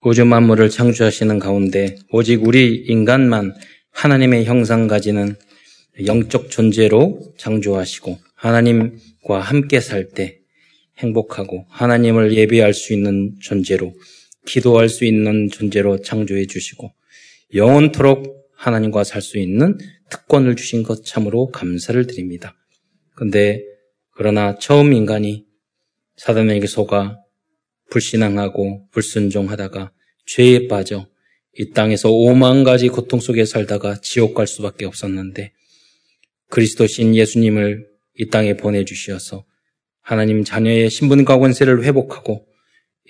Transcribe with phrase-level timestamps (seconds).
[0.00, 3.52] 우주 만물을 창조하시는 가운데 오직 우리 인간만
[3.90, 5.34] 하나님의 형상 가지는
[6.06, 10.38] 영적 존재로 창조하시고 하나님과 함께 살 때
[10.98, 13.92] 행복하고 하나님을 예배할 수 있는 존재로
[14.46, 16.92] 기도할 수 있는 존재로 창조해 주시고
[17.54, 19.78] 영원토록 하나님과 살 수 있는
[20.10, 22.54] 특권을 주신 것 참으로 감사를 드립니다.
[23.16, 23.64] 근데
[24.14, 25.44] 그러나 처음 인간이
[26.16, 27.18] 사단에게 속아
[27.90, 29.92] 불신앙하고 불순종하다가
[30.26, 31.08] 죄에 빠져
[31.58, 35.52] 이 땅에서 오만 가지 고통 속에 살다가 지옥 갈 수밖에 없었는데
[36.50, 39.44] 그리스도신 예수님을 이 땅에 보내주시어서
[40.00, 42.46] 하나님 자녀의 신분과 권세를 회복하고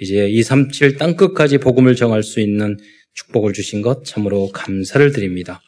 [0.01, 2.77] 이제 237 땅끝까지 복음을 정할 수 있는
[3.15, 5.61] 축복을 주신 것 참으로 감사를 드립니다.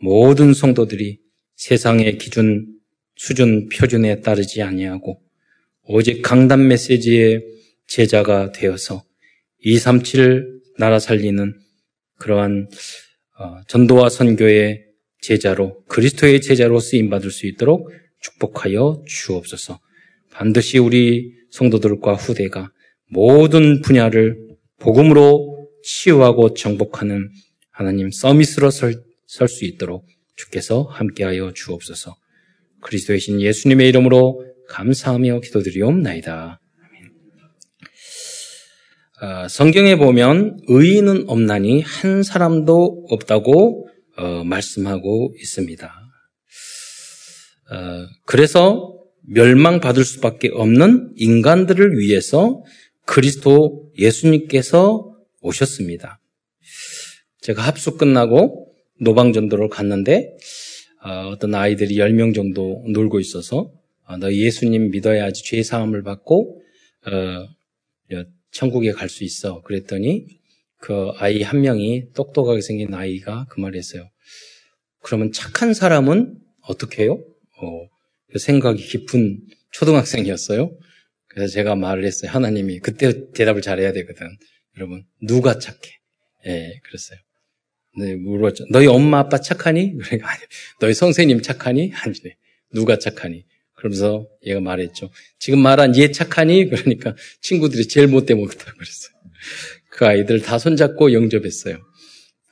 [0.00, 1.18] 모든 성도들이
[1.56, 2.66] 세상의 기준,
[3.16, 5.20] 수준, 표준에 따르지 아니하고
[5.84, 7.42] 오직 강단 메시지의
[7.86, 9.02] 제자가 되어서
[9.60, 11.58] 237 나라 살리는
[12.18, 12.68] 그러한
[13.38, 14.84] 어, 전도와 선교의
[15.20, 19.80] 제자로 그리스도의 제자로 쓰임 받을 수 있도록 축복하여 주옵소서.
[20.30, 22.70] 반드시 우리 성도들과 후대가
[23.08, 24.36] 모든 분야를
[24.78, 27.30] 복음으로 치유하고 정복하는
[27.70, 32.14] 하나님 서밋으로 설수 있도록 주께서 함께하여 주옵소서.
[32.82, 36.60] 그리스도의 신 예수님의 이름으로 감사하며 기도드리옵나이다.
[39.22, 45.86] 어, 성경에 보면 의인은 없나니 한 사람도 없다고 어, 말씀하고 있습니다.
[47.70, 48.92] 어, 그래서
[49.28, 52.62] 멸망받을 수밖에 없는 인간들을 위해서
[53.06, 56.20] 그리스도 예수님께서 오셨습니다.
[57.40, 60.36] 제가 합숙 끝나고 노방전도를 갔는데
[61.02, 63.70] 어, 떤 아이들이 10명 정도 놀고 있어서
[64.06, 66.60] 어, 너 예수님 믿어야지 죄 사함을 받고
[67.06, 67.56] 어,
[68.56, 69.60] 천국에 갈 수 있어.
[69.62, 70.26] 그랬더니
[70.78, 74.08] 그 아이 한 명이 똑똑하게 생긴 아이가 그 말을 했어요.
[75.02, 77.22] 그러면 착한 사람은 어떻게 해요?
[77.60, 77.88] 어,
[78.32, 79.40] 그 생각이 깊은
[79.72, 80.76] 초등학생이었어요.
[81.28, 82.30] 그래서 제가 말을 했어요.
[82.30, 84.26] 하나님이 그때 대답을 잘해야 되거든.
[84.76, 85.78] 여러분 누가 착해?
[86.46, 87.18] 예, 그랬어요.
[87.98, 88.66] 네, 물었죠.
[88.70, 89.96] 너희 엄마 아빠 착하니?
[89.98, 90.40] 그러니까 아니,
[90.80, 91.92] 너희 선생님 착하니?
[91.94, 92.36] 아니네.
[92.74, 93.44] 누가 착하니?
[93.76, 95.10] 그러면서 얘가 말했죠.
[95.38, 96.68] 지금 말한 얘 착하니?
[96.70, 99.16] 그러니까 친구들이 제일 못돼 먹었다고 그랬어요.
[99.90, 101.78] 그 아이들 다 손잡고 영접했어요.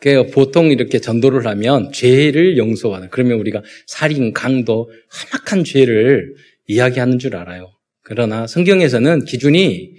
[0.01, 4.91] 그 보통 이렇게 전도를 하면 죄를 용서하는 그러면 우리가 살인, 강도,
[5.33, 6.35] 험악한 죄를
[6.67, 7.73] 이야기하는 줄 알아요.
[8.03, 9.95] 그러나 성경에서는 기준이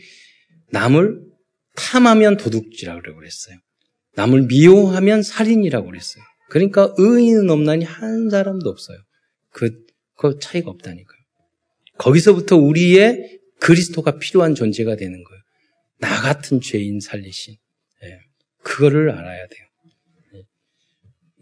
[0.72, 1.22] 남을
[1.76, 3.58] 탐하면 도둑질이라고 그랬어요.
[4.16, 6.24] 남을 미워하면 살인이라고 그랬어요.
[6.50, 8.98] 그러니까 의인은 없나니 한 사람도 없어요.
[9.52, 9.72] 그,
[10.16, 11.15] 그 차이가 없다니까요.
[11.98, 15.42] 거기서부터 우리의 그리스도가 필요한 존재가 되는 거예요.
[16.00, 17.56] 나 같은 죄인 살리신.
[18.04, 18.20] 예,
[18.64, 19.66] 그거를 알아야 돼요.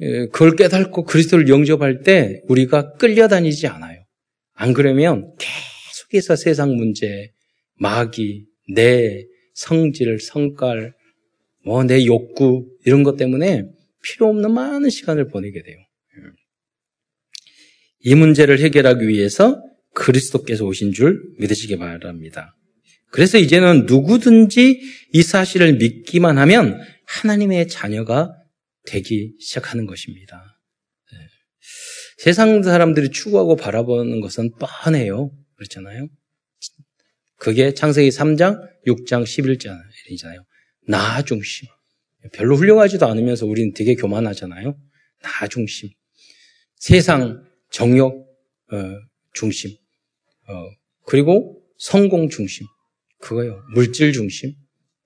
[0.01, 4.03] 예, 그걸 깨닫고 그리스도를 영접할 때 우리가 끌려다니지 않아요.
[4.53, 7.31] 안 그러면 계속해서 세상 문제,
[7.75, 10.93] 마귀, 내 성질, 성깔,
[11.65, 13.63] 뭐 내 욕구 이런 것 때문에
[14.01, 15.77] 필요 없는 많은 시간을 보내게 돼요.
[15.77, 16.21] 예.
[18.01, 19.63] 이 문제를 해결하기 위해서
[19.93, 22.55] 그리스도께서 오신 줄 믿으시기 바랍니다.
[23.11, 24.81] 그래서 이제는 누구든지
[25.13, 28.33] 이 사실을 믿기만 하면 하나님의 자녀가
[28.85, 30.59] 되기 시작하는 것입니다.
[31.11, 31.17] 네.
[32.17, 35.31] 세상 사람들이 추구하고 바라보는 것은 뻔해요.
[35.55, 36.07] 그렇잖아요.
[37.37, 40.43] 그게 창세기 3장, 6장, 11장이잖아요.
[40.87, 41.67] 나 중심.
[42.33, 44.75] 별로 훌륭하지도 않으면서 우리는 되게 교만하잖아요.
[45.21, 45.89] 나 중심.
[46.77, 48.27] 세상, 정욕,
[48.71, 48.77] 어,
[49.33, 49.71] 중심.
[50.47, 50.65] 어,
[51.05, 52.65] 그리고 성공 중심.
[53.19, 53.61] 그거요.
[53.73, 54.53] 물질 중심.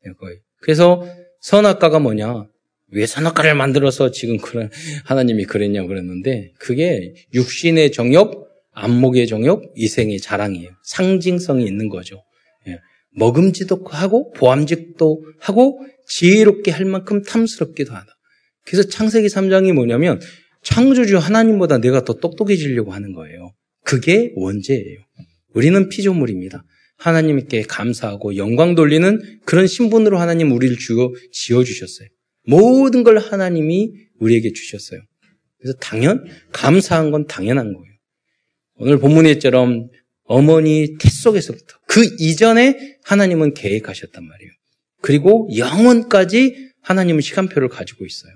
[0.04, 0.40] 네, 그거예요.
[0.62, 1.08] 그래서
[1.42, 2.48] 선악과가 뭐냐?
[2.92, 4.70] 왜 선악과를 만들어서 지금 그런
[5.06, 10.70] 하나님이 그랬냐고 그랬는데 그게 육신의 정욕, 안목의 정욕, 이생의 자랑이에요.
[10.84, 12.24] 상징성이 있는 거죠.
[12.68, 12.80] 예.
[13.16, 18.08] 먹음직도 하고 보암직도 하고 지혜롭게 할 만큼 탐스럽기도 하다.
[18.66, 20.20] 그래서 창세기 3장이 뭐냐면
[20.62, 23.54] 창조주 하나님보다 내가 더 똑똑해지려고 하는 거예요.
[23.84, 25.00] 그게 원죄예요.
[25.58, 26.64] 우리는 피조물입니다.
[26.98, 32.08] 하나님께 감사하고 영광 돌리는 그런 신분으로 하나님 우리를 주어 지어 주셨어요.
[32.46, 35.02] 모든 걸 하나님이 우리에게 주셨어요.
[35.60, 37.94] 그래서 당연 감사한 건 당연한 거예요.
[38.76, 39.90] 오늘 본문에처럼
[40.24, 44.52] 어머니 태 속에서부터 그 이전에 하나님은 계획하셨단 말이에요.
[45.02, 48.32] 그리고 영원까지 하나님은 시간표를 가지고 있어요.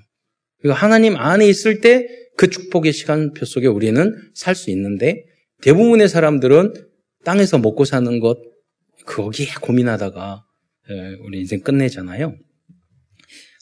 [0.59, 2.07] 그리고 하나님 안에 있을 때
[2.37, 5.23] 그 축복의 시간표 속에 우리는 살 수 있는데
[5.61, 6.73] 대부분의 사람들은
[7.23, 8.37] 땅에서 먹고 사는 것
[9.05, 10.43] 거기에 고민하다가
[11.21, 12.35] 우리 인생 끝내잖아요.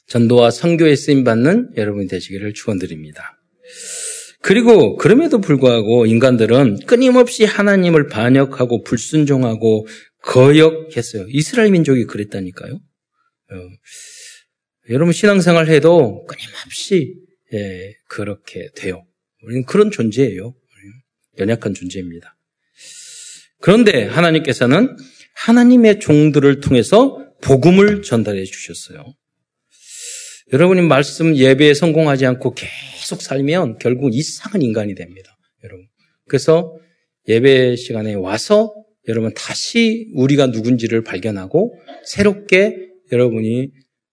[0.06, 3.36] 전도와 선교에 쓰임 받는 여러분이 되시기를 축원드립니다.
[4.42, 9.86] 그리고 그럼에도 불구하고 인간들은 끊임없이 하나님을 반역하고 불순종하고
[10.22, 11.26] 거역했어요.
[11.28, 12.74] 이스라엘 민족이 그랬다니까요.
[12.74, 13.56] 어,
[14.90, 17.14] 여러분 신앙생활 해도 끊임없이
[17.52, 19.04] 예, 그렇게 돼요.
[19.42, 20.54] 우리는 그런 존재예요.
[21.38, 22.36] 연약한 존재입니다.
[23.60, 24.96] 그런데 하나님께서는
[25.34, 29.04] 하나님의 종들을 통해서 복음을 전달해 주셨어요.
[30.52, 35.36] 여러분이 말씀 예배에 성공하지 않고 계속 살면 결국 이상한 인간이 됩니다.
[35.64, 35.86] 여러분.
[36.28, 36.76] 그래서
[37.28, 38.74] 예배 시간에 와서
[39.08, 41.74] 여러분 다시 우리가 누군지를 발견하고
[42.04, 43.70] 새롭게 여러분이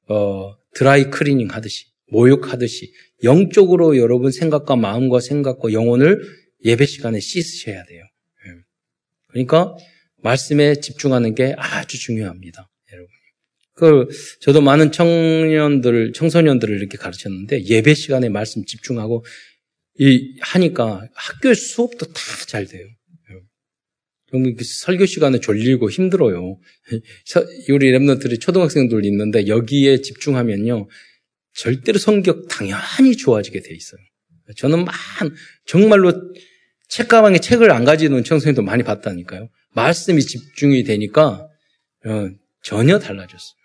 [0.09, 2.91] 어, 드라이 클리닝 하듯이 목욕하듯이
[3.23, 6.21] 영적으로 여러분 생각과 마음과 생각과 영혼을
[6.63, 8.03] 예배 시간에 씻으셔야 돼요.
[9.41, 9.45] 예.
[9.45, 9.75] 그러니까
[10.23, 12.69] 말씀에 집중하는 게 아주 중요합니다.
[12.91, 13.09] 여러분.
[13.73, 14.07] 그
[14.41, 19.23] 저도 많은 청년들, 청소년들을 이렇게 가르쳤는데 예배 시간에 말씀 집중하고
[19.99, 22.87] 이 하니까 학교 수업도 다 잘 돼요.
[24.29, 26.59] 그럼 설교 시간에 졸리고 힘들어요.
[27.71, 30.89] 우리 랩너들이 초등학생들 있는데 여기에 집중하면요.
[31.53, 34.01] 절대로 성격 당연히 좋아지게 돼 있어요.
[34.57, 34.95] 저는 만
[35.65, 36.11] 정말로
[36.89, 39.49] 책가방에 책을 안 가지는 청소년도 많이 봤다니까요.
[39.73, 41.47] 말씀이 집중이 되니까
[42.05, 42.29] 어,
[42.63, 43.57] 전혀 달라졌어요.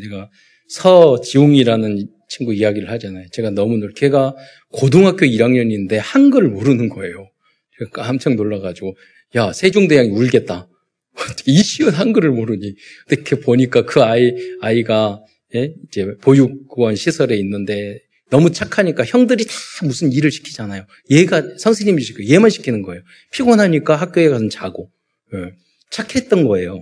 [0.00, 0.30] 내가
[0.68, 3.26] 서지웅이라는 친구 이야기를 하잖아요.
[3.30, 4.34] 제가 너무 놀, 걔가
[4.70, 7.30] 고등학교 1학년인데 한글을 모르는 거예요.
[7.78, 8.96] 제가 깜짝 놀라가지고,
[9.36, 10.68] 야, 세종대왕이 울겠다.
[11.46, 12.74] 이 쉬운 한글을 모르니.
[13.06, 15.22] 근데 걔 보니까 그 아이, 아이가,
[15.54, 15.74] 예?
[15.86, 18.00] 이제 보육원 시설에 있는데
[18.32, 19.52] 너무 착하니까 형들이 다
[19.82, 20.86] 무슨 일을 시키잖아요.
[21.10, 23.02] 얘가 선생님이 시키고 얘만 시키는 거예요.
[23.30, 24.90] 피곤하니까 학교에 가서 자고.
[25.34, 25.52] 예.
[25.90, 26.80] 착했던 거예요.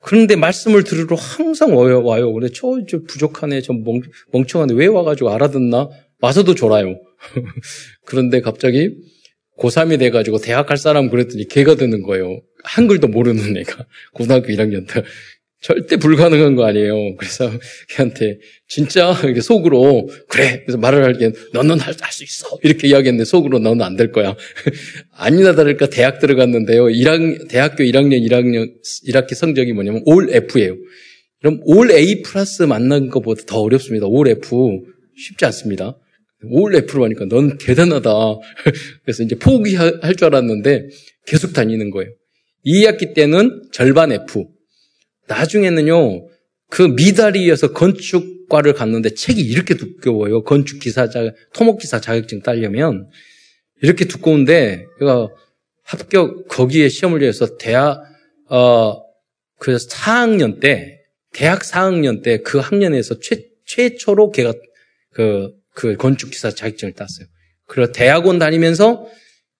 [0.00, 2.04] 그런데 말씀을 들으러 항상 와요.
[2.04, 2.32] 와요.
[2.32, 3.62] 근데 저, 저 부족하네.
[3.62, 4.00] 저 멍,
[4.32, 5.88] 멍청한데 왜 와가지고 알아듣나?
[6.20, 7.00] 와서도 졸아요.
[8.06, 8.94] 그런데 갑자기
[9.58, 12.40] 고3이 돼가지고 대학 갈 사람 그랬더니 걔가 되는 거예요.
[12.62, 13.86] 한글도 모르는 애가.
[14.12, 15.02] 고등학교 1학년 때.
[15.64, 17.16] 절대 불가능한 거 아니에요.
[17.16, 17.50] 그래서
[17.88, 18.38] 걔한테
[18.68, 20.60] 진짜 속으로 그래.
[20.60, 22.58] 그래서 말을 할게 너는 할 수 있어.
[22.62, 24.36] 이렇게 이야기했는데 속으로 너는 안 될 거야.
[25.16, 26.84] 아니나 다를까 대학 들어갔는데요.
[26.84, 28.74] 1학, 대학교 1학년 1학년
[29.08, 30.76] 1학기 성적이 뭐냐면 올 F예요.
[31.40, 34.06] 그럼 올 A 플러스 만난 것보다 더 어렵습니다.
[34.06, 34.82] 올 F
[35.16, 35.96] 쉽지 않습니다.
[36.50, 38.10] 올 F로 하니까 넌 대단하다.
[39.02, 40.88] 그래서 이제 포기할 줄 알았는데
[41.26, 42.10] 계속 다니는 거예요.
[42.66, 44.44] 2학기 때는 절반 F.
[45.28, 46.28] 나중에는요,
[46.70, 50.42] 그 미달이어서 건축과를 갔는데 책이 이렇게 두꺼워요.
[50.44, 53.08] 건축 기사자, 토목 기사 자격증 따려면.
[53.82, 55.28] 이렇게 두꺼운데, 제가
[55.82, 58.02] 합격, 거기에 시험을 위해서 대학,
[58.48, 59.02] 어,
[59.58, 61.00] 그 4학년 때,
[61.32, 64.52] 대학 4학년 때 그 학년에서 최, 최초로 걔가
[65.12, 67.26] 그, 그 건축 기사 자격증을 땄어요.
[67.66, 69.06] 그래서 대학원 다니면서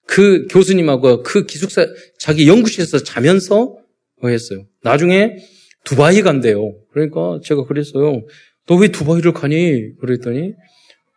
[0.07, 1.87] 그 교수님하고 그 기숙사,
[2.19, 3.77] 자기 연구실에서 자면서
[4.23, 4.67] 했어요.
[4.83, 5.37] 나중에
[5.85, 6.75] 두바이 간대요.
[6.93, 8.23] 그러니까 제가 그랬어요.
[8.67, 9.95] 너 왜 두바이를 가니?
[10.01, 10.55] 그랬더니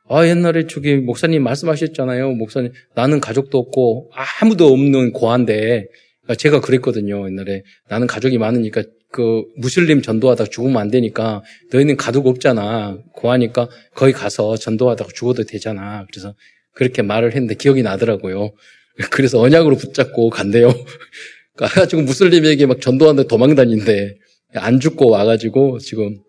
[0.10, 2.32] 아 옛날에 저기 목사님 말씀하셨잖아요.
[2.32, 4.12] 목사님 나는 가족도 없고
[4.42, 5.86] 아무도 없는 고아인데
[6.24, 7.26] 그러니까 제가 그랬거든요.
[7.28, 11.42] 옛날에 나는 가족이 많으니까 그 무슬림 전도하다 죽으면 안 되니까
[11.72, 12.98] 너희는 가족 없잖아.
[13.14, 16.06] 고아니까 거기 가서 전도하다가 죽어도 되잖아.
[16.12, 16.36] 그래서
[16.74, 18.52] 그렇게 말을 했는데 기억이 나더라고요.
[19.12, 20.70] 그래서 언약으로 붙잡고 간대요.
[21.56, 24.16] 가가지고 무슬림에게 막 전도하는데 도망 다닌대.
[24.58, 26.22] 안 죽고 와가지고 지금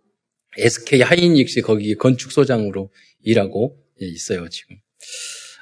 [0.56, 2.90] SK 하이닉스 거기 건축소장으로
[3.23, 4.76] 일하고 있어요, 지금.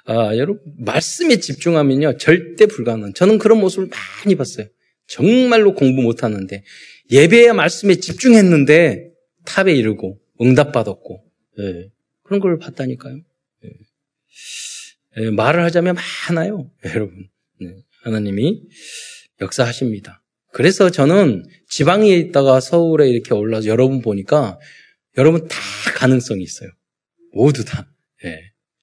[0.05, 3.13] 아, 여러분, 말씀에 집중하면요, 절대 불가능.
[3.13, 4.69] 저는 그런 모습을 많이 봤어요.
[5.09, 6.63] 정말로 공부 못 하는데,
[7.11, 9.11] 예배의 말씀에 집중했는데,
[9.45, 11.25] 탑에 이르고, 응답받았고,
[11.59, 11.91] 예,
[12.23, 13.21] 그런 걸 봤다니까요.
[13.65, 13.71] 예.
[15.19, 15.97] 예, 말을 하자면
[16.29, 17.29] 많아요, 여러분.
[17.61, 18.63] 네, 하나님이
[19.41, 20.23] 역사하십니다.
[20.53, 24.59] 그래서 저는 지방에 있다가 서울에 이렇게 올라서 여러분 보니까
[25.19, 25.57] 여러분 다
[25.95, 26.71] 가능성이 있어요.
[27.33, 27.89] 모두 다.
[28.25, 28.39] 예.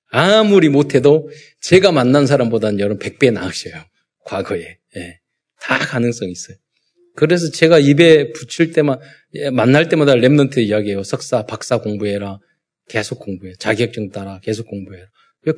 [0.10, 1.30] 아무리 못해도
[1.62, 3.84] 제가 만난 사람보다는 여러분 100배 나으셔요.
[4.26, 4.78] 과거에.
[4.96, 5.20] 예.
[5.60, 6.58] 다 가능성이 있어요.
[7.16, 9.00] 그래서 제가 입에 붙일 때만,
[9.36, 11.04] 예, 만날 때마다 랩런트 이야기해요.
[11.04, 12.40] 석사, 박사 공부해라.
[12.90, 13.54] 계속 공부해.
[13.60, 14.40] 자격증 따라.
[14.44, 15.08] 계속 공부해라.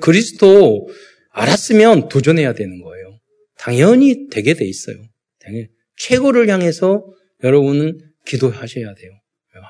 [0.02, 0.88] 그리스도
[1.32, 3.20] 알았으면 도전해야 되는 거예요.
[3.58, 4.98] 당연히 되게 돼 있어요.
[5.40, 5.68] 당연히.
[5.98, 7.06] 최고를 향해서
[7.44, 9.12] 여러분은 기도하셔야 돼요.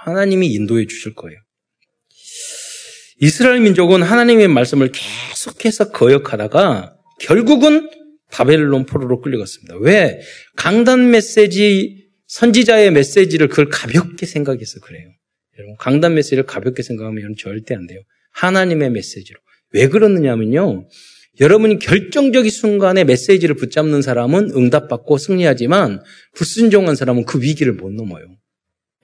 [0.04, 1.38] 하나님이 인도해 주실 거예요.
[3.22, 7.90] 이스라엘 민족은 하나님의 말씀을 계속해서 거역하다가 결국은
[8.32, 9.78] 바벨론 포로로 끌려갔습니다.
[9.78, 10.20] 왜?
[10.58, 15.08] 강단 메시지, 선지자의 메시지를 그걸 가볍게 생각해서 그래요.
[15.58, 18.02] 여러분, 강단 메시지를 가볍게 생각하면 절대 안 돼요.
[18.32, 19.40] 하나님의 메시지로.
[19.72, 20.88] 왜 그러느냐면요.
[21.40, 26.02] 여러분이 결정적인 순간에 메시지를 붙잡는 사람은 응답받고 승리하지만
[26.36, 28.26] 불순종한 사람은 그 위기를 못 넘어요.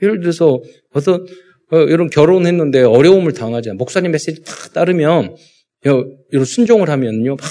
[0.01, 0.61] 예를 들어서
[0.93, 1.25] 어떤
[1.71, 5.35] 어, 여러분 결혼했는데 어려움을 당하지 목사님 메시지 딱 따르면
[5.83, 7.47] 이런 순종을 하면요 막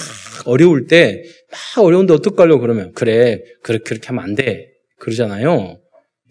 [0.47, 4.69] 어려울 때 막 어려운데 어떡하려고 그러면 그래 그렇게 그렇게 하면 안 돼
[4.99, 5.79] 그러잖아요.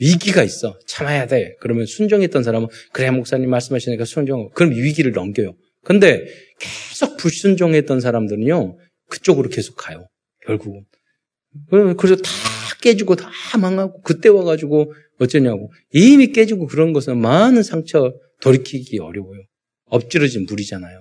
[0.01, 5.55] 위기가 있어 참아야 돼 그러면 순종했던 사람은 그래 목사님 말씀하시니까 순종 그럼 위기를 넘겨요.
[5.83, 6.27] 근데
[6.59, 10.07] 계속 불순종했던 사람들은요, 그쪽으로 계속 가요.
[10.45, 10.85] 결국은.
[11.99, 12.31] 그래서 다
[12.81, 15.73] 깨지고 다 망하고 그때 와가지고 어쩌냐고.
[15.93, 19.41] 이미 깨지고 그런 것은 많은 상처 돌이키기 어려워요.
[19.87, 21.01] 엎질러진 물이잖아요.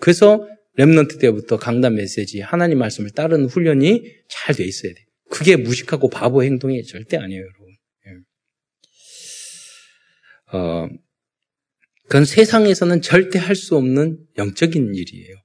[0.00, 0.46] 그래서
[0.78, 5.04] 랩런트 때부터 강단 메시지, 하나님 말씀을 따르는 훈련이 잘 돼 있어야 돼.
[5.30, 7.74] 그게 무식하고 바보 행동이 절대 아니에요, 여러분.
[8.06, 8.16] 예.
[10.58, 10.88] 어,
[12.04, 15.36] 그건 세상에서는 절대 할 수 없는 영적인 일이에요.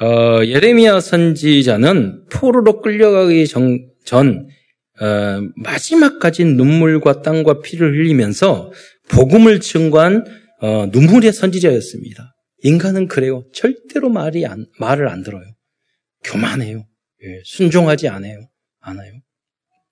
[0.00, 4.48] 어, 예레미야 선지자는 포로로 끌려가기 전, 전
[5.00, 8.72] 어, 마지막까지 눈물과 땀과 피를 흘리면서
[9.08, 10.24] 복음을 증거한
[10.60, 12.34] 어, 눈물의 선지자였습니다.
[12.64, 13.44] 인간은 그래요.
[13.52, 15.44] 절대로 말이 안, 말을 안 들어요.
[16.24, 16.78] 교만해요.
[17.24, 18.48] 예, 순종하지 않아요.
[18.80, 19.12] 않아요.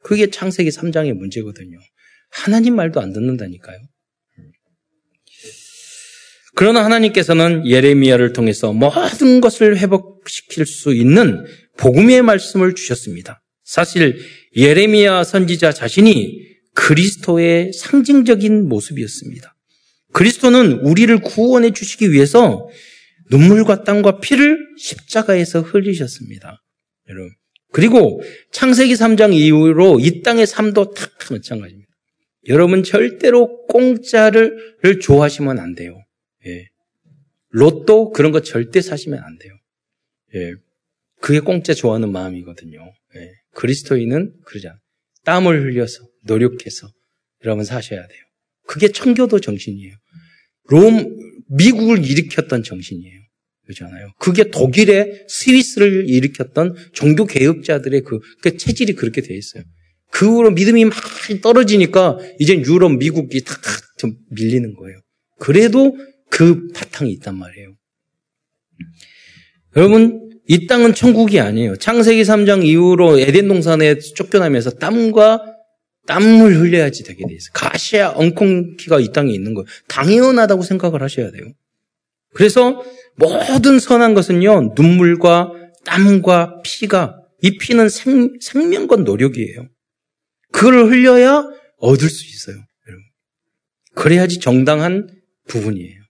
[0.03, 1.79] 그게 창세기 3장의 문제거든요.
[2.31, 3.79] 하나님 말도 안 듣는다니까요.
[6.55, 11.45] 그러나 하나님께서는 예레미야를 통해서 모든 것을 회복시킬 수 있는
[11.79, 13.43] 복음의 말씀을 주셨습니다.
[13.65, 14.19] 사실
[14.57, 19.55] 예레미야 선지자 자신이 그리스도의 상징적인 모습이었습니다.
[20.13, 22.69] 그리스도는 우리를 구원해 주시기 위해서
[23.31, 26.63] 눈물과 땀과 피를 십자가에서 흘리셨습니다.
[27.09, 27.31] 여러분.
[27.73, 28.21] 그리고
[28.53, 31.80] 창세기 3장 이후로 이 땅의 삶도 다 마찬가지입니다.
[32.51, 35.97] 여러분 절대로 공짜를 좋아하시면 안 돼요.
[36.47, 36.67] 예.
[37.51, 39.53] 로또 그런 거 절대 사시면 안 돼요.
[40.35, 40.55] 예.
[41.21, 42.93] 그게 공짜 좋아하는 마음이거든요.
[43.17, 43.33] 예.
[43.55, 44.77] 그리스도인은 그러잖아.
[45.25, 46.89] 땀을 흘려서 노력해서
[47.45, 48.21] 여러분 사셔야 돼요.
[48.67, 49.95] 그게 청교도 정신이에요.
[50.71, 51.17] 롬
[51.51, 53.21] 미국을 일으켰던 정신이에요.
[53.65, 54.13] 그렇잖아요.
[54.19, 59.63] 그게 독일의 스위스를 일으켰던 종교 개혁자들의 그, 그 체질이 그렇게 돼 있어요.
[60.13, 63.55] 그 후로 믿음이 많이 떨어지니까 이제 유럽, 미국이 다
[64.01, 64.99] 좀 밀리는 거예요.
[65.39, 65.95] 그래도
[66.31, 67.75] 그 바탕이 있단 말이에요.
[69.77, 71.77] 여러분, 이 땅은 천국이 아니에요.
[71.77, 75.45] 창세기 3장 이후로 에덴 동산에 쫓겨나면서 땀과
[76.07, 77.51] 땀을 흘려야지 되게 돼 있어요.
[77.53, 79.67] 가시야 엉콩키가 이 땅에 있는 거예요.
[79.89, 81.45] 당연하다고 생각을 하셔야 돼요.
[82.33, 82.83] 그래서
[83.17, 85.53] 모든 선한 것은요, 눈물과
[85.85, 89.69] 땀과 피가, 이 피는 생, 생명과 노력이에요.
[90.53, 91.45] 그걸 흘려야
[91.79, 92.57] 얻을 수 있어요.
[92.89, 93.05] 여러분.
[93.95, 95.09] 그래야지 정당한
[95.49, 96.01] 부분이에요.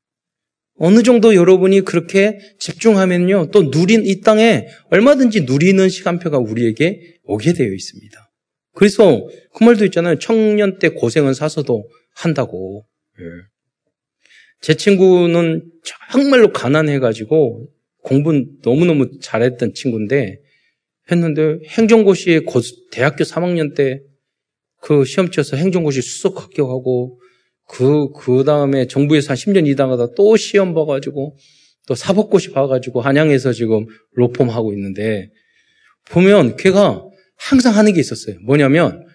[0.82, 7.70] 어느 정도 여러분이 그렇게 집중하면요, 또 누린 이 땅에 얼마든지 누리는 시간표가 우리에게 오게 되어
[7.70, 8.30] 있습니다.
[8.75, 10.18] 그래서 그 말도 있잖아요.
[10.18, 12.87] 청년 때 고생은 사서도 한다고.
[13.20, 13.25] 예.
[14.62, 15.70] 제 친구는
[16.11, 17.68] 정말로 가난해가지고
[18.02, 18.32] 공부
[18.62, 20.38] 너무너무 잘했던 친구인데
[21.11, 22.42] 했는데 행정고시에
[22.90, 24.00] 대학교 3학년 때
[24.90, 27.20] 그 시험 치어서 행정고시 수석 합격하고
[27.68, 31.37] 그, 그 다음에 정부에서 한 10년 이당하다 또 시험 봐가지고
[31.87, 35.30] 또 사법고시 봐가지고 한양에서 지금 로펌 하고 있는데
[36.09, 37.04] 보면 걔가
[37.37, 38.40] 항상 하는 게 있었어요.
[38.44, 39.06] 뭐냐면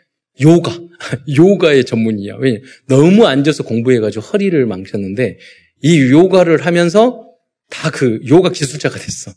[0.42, 0.72] 요가.
[1.38, 2.38] 요가의 전문이야.
[2.38, 5.38] 왜냐 너무 앉아서 공부해가지고 허리를 망쳤는데
[5.82, 7.22] 이 요가를 하면서
[7.70, 9.34] 다 그 요가 기술자가 됐어.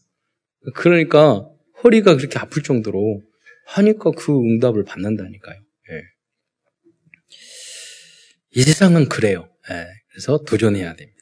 [0.76, 1.49] 그러니까
[1.83, 3.23] 허리가 그렇게 아플 정도로
[3.66, 5.68] 하니까 그 응답을 받는다니까요.
[8.59, 9.49] 이 세상은 그래요.
[9.71, 11.17] 예, 그래서 도전해야 됩니다.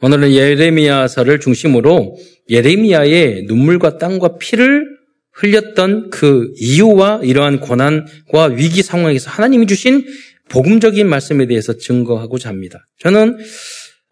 [0.00, 2.16] 오늘은 예레미야서를 중심으로
[2.48, 4.86] 예레미야의 눈물과 땀과 피를
[5.34, 10.06] 흘렸던 그 이유와 이러한 고난과 위기 상황에서 하나님이 주신
[10.48, 12.86] 복음적인 말씀에 대해서 증거하고자 합니다.
[12.98, 13.36] 저는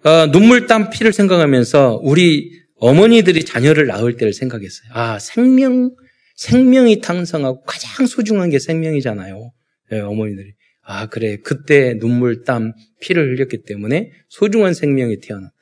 [0.05, 4.91] 어, 눈물, 땀, 피를 생각하면서 우리 어머니들이 자녀를 낳을 때를 생각했어요.
[4.93, 5.91] 아, 생명,
[6.37, 9.53] 생명이 탄생하고 가장 소중한 게 생명이잖아요.
[9.91, 10.53] 네, 어머니들이.
[10.91, 11.37] 아, 그래.
[11.45, 15.53] 그때 눈물, 땀, 피를 흘렸기 때문에 소중한 생명이 태어났다.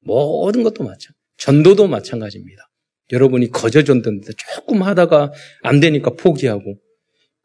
[0.00, 1.10] 모든 것도 마찬가지.
[1.36, 2.68] 전도도 마찬가지입니다.
[3.12, 6.78] 여러분이 거저 전도인데 조금 하다가 안 되니까 포기하고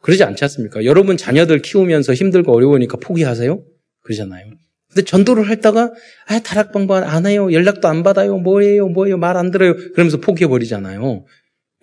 [0.01, 0.83] 그러지 않지 않습니까?
[0.85, 3.63] 여러분 자녀들 키우면서 힘들고 어려우니까 포기하세요?
[4.01, 4.45] 그러잖아요.
[4.89, 5.91] 근데 전도를 했다가
[6.27, 7.53] 아 다락방방 안 해요.
[7.53, 8.37] 연락도 안 받아요.
[8.39, 8.87] 뭐예요?
[8.87, 9.17] 뭐예요?
[9.17, 9.75] 말 안 들어요.
[9.93, 11.25] 그러면서 포기해 버리잖아요.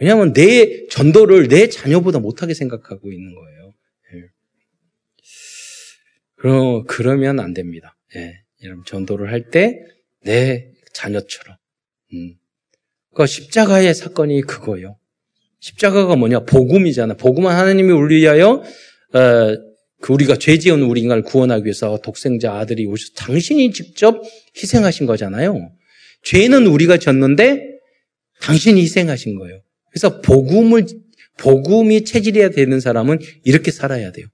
[0.00, 3.53] 왜냐하면 내 전도를 내 자녀보다 못하게 생각하고 있는 거예요.
[6.44, 7.96] 그러, 그러면 안 됩니다.
[8.16, 8.34] 예.
[8.62, 9.78] 여러분, 전도를 할 때
[10.24, 11.56] 내 자녀처럼.
[12.12, 12.34] 음.
[13.14, 14.98] 그 십자가의 사건이 그거예요.
[15.60, 16.40] 십자가가 뭐냐?
[16.40, 17.14] 복음이잖아.
[17.14, 18.62] 복음은 하나님이 우리 위하여
[19.14, 19.56] 어,
[20.02, 24.22] 그 우리가 죄 지은 우리 인간을 구원하기 위해서 독생자 아들이 오셔서 당신이 직접
[24.56, 25.72] 희생하신 거잖아요.
[26.24, 27.62] 죄는 우리가 졌는데
[28.42, 29.62] 당신이 희생하신 거예요.
[29.90, 30.84] 그래서 복음을
[31.38, 34.26] 복음이 체질이야 되는 사람은 이렇게 살아야 돼요.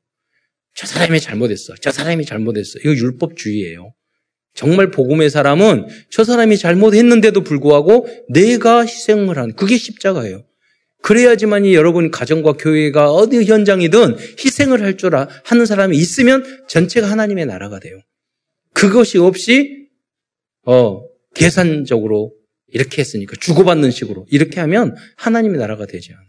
[0.74, 1.74] 저 사람이 잘못했어.
[1.80, 2.78] 저 사람이 잘못했어.
[2.80, 3.92] 이거 율법주의예요.
[4.54, 10.44] 정말 복음의 사람은 저 사람이 잘못했는데도 불구하고 내가 희생을 하는 그게 십자가예요.
[11.02, 17.78] 그래야지만이 여러분 가정과 교회가 어디 현장이든 희생을 할 줄 하는 사람이 있으면 전체가 하나님의 나라가
[17.80, 17.98] 돼요.
[18.74, 19.88] 그것이 없이
[20.66, 21.02] 어
[21.34, 22.32] 계산적으로
[22.68, 26.26] 이렇게 했으니까 주고받는 식으로 이렇게 하면 하나님의 나라가 되지 않아요.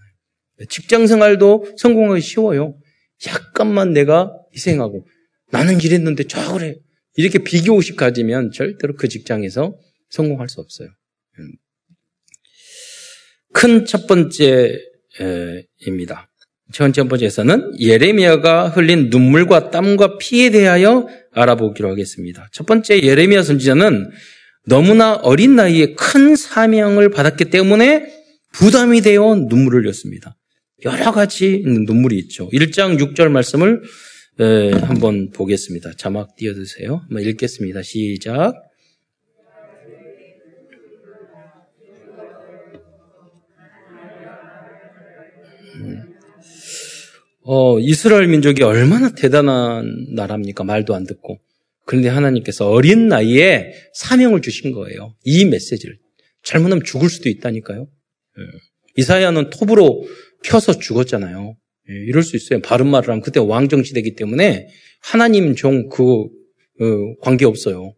[0.70, 2.76] 직장 생활도 성공하기 쉬워요.
[3.28, 5.06] 약간만 내가 희생하고
[5.52, 6.76] 나는 이랬는데 저 그래
[7.16, 9.76] 이렇게 비교의식 가지면 절대로 그 직장에서
[10.10, 10.90] 성공할 수 없어요.
[11.40, 11.52] 음.
[13.54, 14.82] 큰첫 번째입니다.
[16.72, 22.48] 첫 번째에서는 예레미야가 흘린 눈물과 땀과 피에 대하여 알아보기로 하겠습니다.
[22.54, 24.10] 첫 번째 예레미야 선지자는
[24.66, 28.14] 너무나 어린 나이에 큰 사명을 받았기 때문에
[28.54, 30.38] 부담이 되어 눈물을 흘렸습니다.
[30.84, 32.50] 여러 가지 눈물이 있죠.
[32.50, 33.82] 1장 6절 말씀을
[34.82, 35.92] 한번 보겠습니다.
[35.98, 36.98] 자막 띄워주세요.
[36.98, 37.84] 한번 읽겠습니다.
[37.84, 38.54] 시작.
[47.44, 50.64] 어, 이스라엘 민족이 얼마나 대단한 나라입니까?
[50.64, 51.40] 말도 안 듣고.
[51.86, 55.16] 그런데 하나님께서 어린 나이에 사명을 주신 거예요.
[55.24, 55.98] 이 메시지를.
[56.44, 57.82] 잘못하면 죽을 수도 있다니까요.
[57.82, 58.44] 예.
[58.98, 60.06] 이사야는 톱으로
[60.44, 61.56] 펴서 죽었잖아요.
[61.90, 62.62] 예, 이럴 수 있어요.
[62.62, 64.68] 바른 말을 하면 그때 왕정 시대이기 때문에
[65.02, 67.94] 하나님 종그 어, 관계 없어요.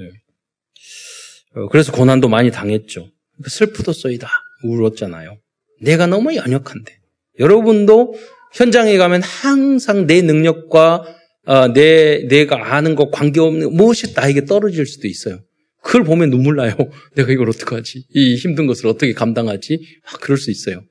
[0.00, 1.60] 예.
[1.60, 3.10] 어, 그래서 고난도 많이 당했죠.
[3.46, 4.28] 슬프도소이다
[4.64, 5.38] 울었잖아요.
[5.80, 6.98] 내가 너무 연약한데.
[7.38, 8.14] 여러분도
[8.52, 11.16] 현장에 가면 항상 내 능력과
[11.46, 15.42] 어, 내 내가 아는 것 관계없는 무엇이 나에게 떨어질 수도 있어요.
[15.82, 16.74] 그걸 보면 눈물 나요.
[17.16, 18.04] 내가 이걸 어떡하지?
[18.10, 19.80] 이 힘든 것을 어떻게 감당하지?
[20.04, 20.82] 막 그럴 수 있어요.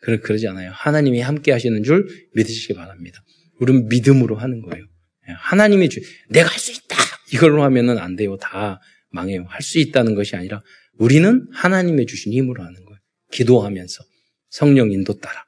[0.00, 0.70] 그러, 그러지 않아요.
[0.72, 3.22] 하나님이 함께 하시는 줄 믿으시기 바랍니다.
[3.60, 4.84] 우리는 믿음으로 하는 거예요.
[5.28, 6.96] 예, 하나님이 주, 내가 할 수 있다!
[7.32, 8.36] 이걸로 하면은 안 돼요.
[8.36, 8.80] 다
[9.10, 9.44] 망해요.
[9.48, 10.62] 할 수 있다는 것이 아니라
[10.98, 12.98] 우리는 하나님의 주신 힘으로 하는 거예요.
[13.32, 14.04] 기도하면서
[14.50, 15.44] 성령 인도 따라.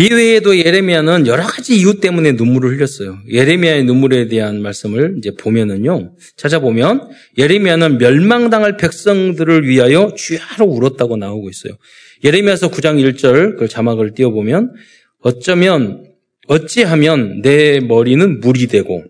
[0.00, 3.18] 이 외에도 예레미야는 여러 가지 이유 때문에 눈물을 흘렸어요.
[3.32, 6.14] 예레미야의 눈물에 대한 말씀을 이제 보면은요.
[6.36, 11.76] 찾아보면 예레미야는 멸망당할 백성들을 위하여 주야로 울었다고 나오고 있어요.
[12.24, 14.72] 예레미야서 9장 1절 그 자막을 띄워 보면
[15.20, 16.04] 어쩌면
[16.46, 19.04] 어찌하면 내 머리는 물이 되고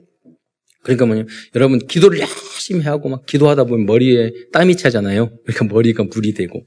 [0.83, 5.31] 그러니까 뭐냐 여러분 기도를 열심히 하고 막 기도하다 보면 머리에 땀이 차잖아요.
[5.45, 6.67] 그러니까 머리가 물이 되고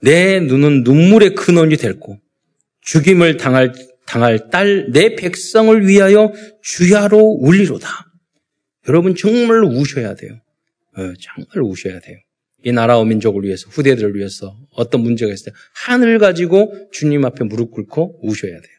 [0.00, 2.18] 내 눈은 눈물의 근원이 될고
[2.82, 3.72] 죽임을 당할,
[4.06, 7.88] 당할 딸, 내 백성을 위하여 주야로 울리로다.
[8.88, 10.40] 여러분 정말 우셔야 돼요.
[10.96, 12.18] 어, 정말 우셔야 돼요.
[12.64, 17.70] 이 나라와 민족을 위해서, 후대들을 위해서 어떤 문제가 있을 때 하늘 가지고 주님 앞에 무릎
[17.70, 18.76] 꿇고 우셔야 돼요.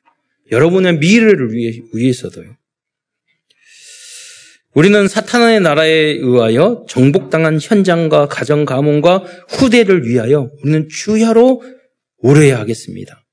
[0.51, 2.55] 여러분의 미래를 위해, 위해서도요.
[4.73, 11.63] 우리는 사탄의 나라에 의하여 정복당한 현장과 가정 가문과 후대를 위하여 우리는 주야로
[12.19, 13.23] 울어야 하겠습니다.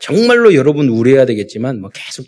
[0.00, 2.24] 정말로 여러분 우려해야 되겠지만 뭐 계속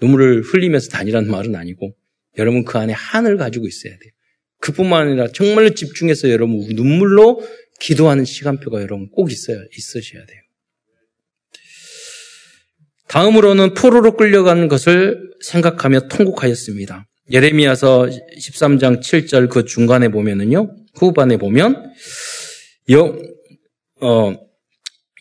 [0.00, 1.94] 눈물을 흘리면서 다니라는 말은 아니고
[2.38, 4.12] 여러분 그 안에 한을 가지고 있어야 돼요.
[4.62, 7.42] 그뿐만 아니라 정말로 집중해서 여러분 눈물로
[7.80, 10.40] 기도하는 시간표가 여러분 꼭 있어야 있으셔야 돼요.
[13.08, 17.06] 다음으로는 포로로 끌려가는 것을 생각하며 통곡하였습니다.
[17.30, 21.92] 예레미야서 13장 7절 그 중간에 보면은요, 후반에 보면
[22.90, 23.18] 여,
[24.00, 24.34] 어,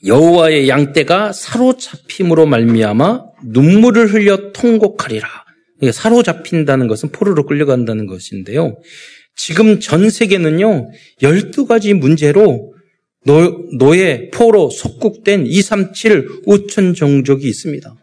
[0.06, 5.28] 여호와의 양떼가 사로잡힘으로 말미암아 눈물을 흘려 통곡하리라.
[5.92, 8.78] 사로잡힌다는 것은 포로로 끌려간다는 것인데요.
[9.36, 10.92] 지금 전 세계는요,
[11.22, 12.74] 12가지 문제로
[13.26, 17.96] 노, 노예, 포로, 속국된 237 5천 종족이 있습니다.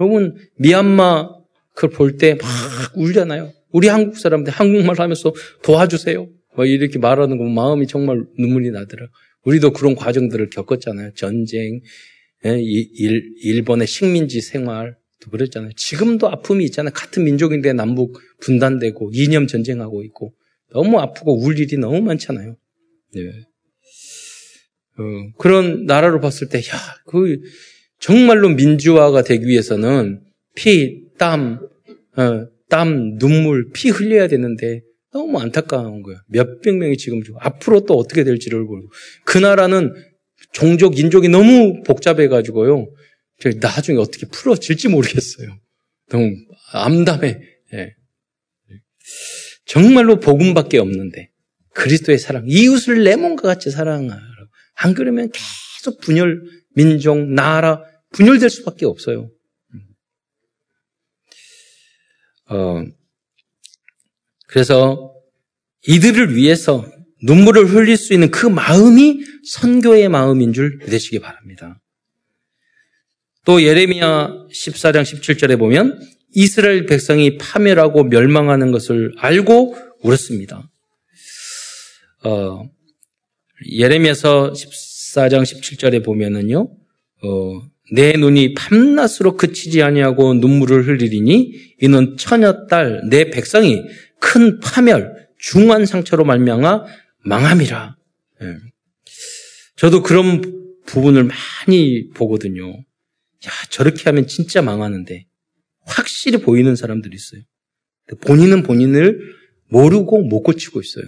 [0.00, 1.28] 여러분, 미얀마
[1.74, 2.46] 그걸 볼 때 막
[2.96, 3.52] 울잖아요.
[3.72, 6.28] 우리 한국 사람들 한국말 하면서 도와주세요.
[6.66, 9.06] 이렇게 말하는 거 마음이 정말 눈물이 나더라.
[9.44, 11.12] 우리도 그런 과정들을 겪었잖아요.
[11.14, 11.80] 전쟁,
[12.44, 15.72] 예, 일, 일본의 식민지 생활, 도 그랬잖아요.
[15.76, 16.92] 지금도 아픔이 있잖아요.
[16.94, 20.32] 같은 민족인데 남북 분단되고 이념 전쟁하고 있고
[20.72, 22.56] 너무 아프고 울 일이 너무 많잖아요.
[23.14, 23.20] 네.
[24.98, 25.02] 어,
[25.38, 26.62] 그런 나라로 봤을 때, 야,
[27.06, 27.40] 그
[27.98, 30.22] 정말로 민주화가 되기 위해서는
[30.54, 31.60] 피, 땀,
[32.16, 36.20] 어, 땀, 눈물, 피 흘려야 되는데 너무 안타까운 거예요.
[36.28, 38.92] 몇백 명이 지금 죽고 앞으로 또 어떻게 될지를 모르고
[39.24, 39.92] 그 나라는
[40.52, 42.86] 종족, 인족이 너무 복잡해가지고요.
[43.60, 45.48] 나중에 어떻게 풀어질지 모르겠어요.
[46.10, 46.30] 너무
[46.72, 47.40] 암담해.
[47.74, 47.94] 예.
[49.70, 51.30] 정말로 복음밖에 없는데
[51.74, 54.20] 그리스도의 사랑, 이웃을 내 몸과 같이 사랑하라.
[54.74, 56.42] 안 그러면 계속 분열,
[56.74, 57.80] 민족, 나라
[58.10, 59.30] 분열될 수밖에 없어요.
[62.48, 62.82] 어,
[64.48, 65.14] 그래서
[65.86, 66.84] 이들을 위해서
[67.22, 71.80] 눈물을 흘릴 수 있는 그 마음이 선교의 마음인 줄 믿으시기 바랍니다.
[73.44, 76.00] 또 예레미야 14장 17절에 보면
[76.32, 80.70] 이스라엘 백성이 파멸하고 멸망하는 것을 알고 울었습니다.
[82.24, 82.62] 어,
[83.70, 86.68] 예레미야서 14장 17절에 보면은요,
[87.22, 87.62] 어,
[87.92, 93.82] 내 눈이 밤낮으로 그치지 아니하고 눈물을 흘리리니 이는 처녀 딸 내 백성이
[94.20, 96.84] 큰 파멸 중한 상처로 말미암아
[97.24, 97.96] 망함이라.
[98.42, 98.56] 예.
[99.76, 100.40] 저도 그런
[100.86, 102.68] 부분을 많이 보거든요.
[102.68, 105.26] 야 저렇게 하면 진짜 망하는데
[105.86, 107.42] 확실히 보이는 사람들이 있어요.
[108.22, 109.20] 본인은 본인을
[109.68, 111.04] 모르고 못 고치고 있어요.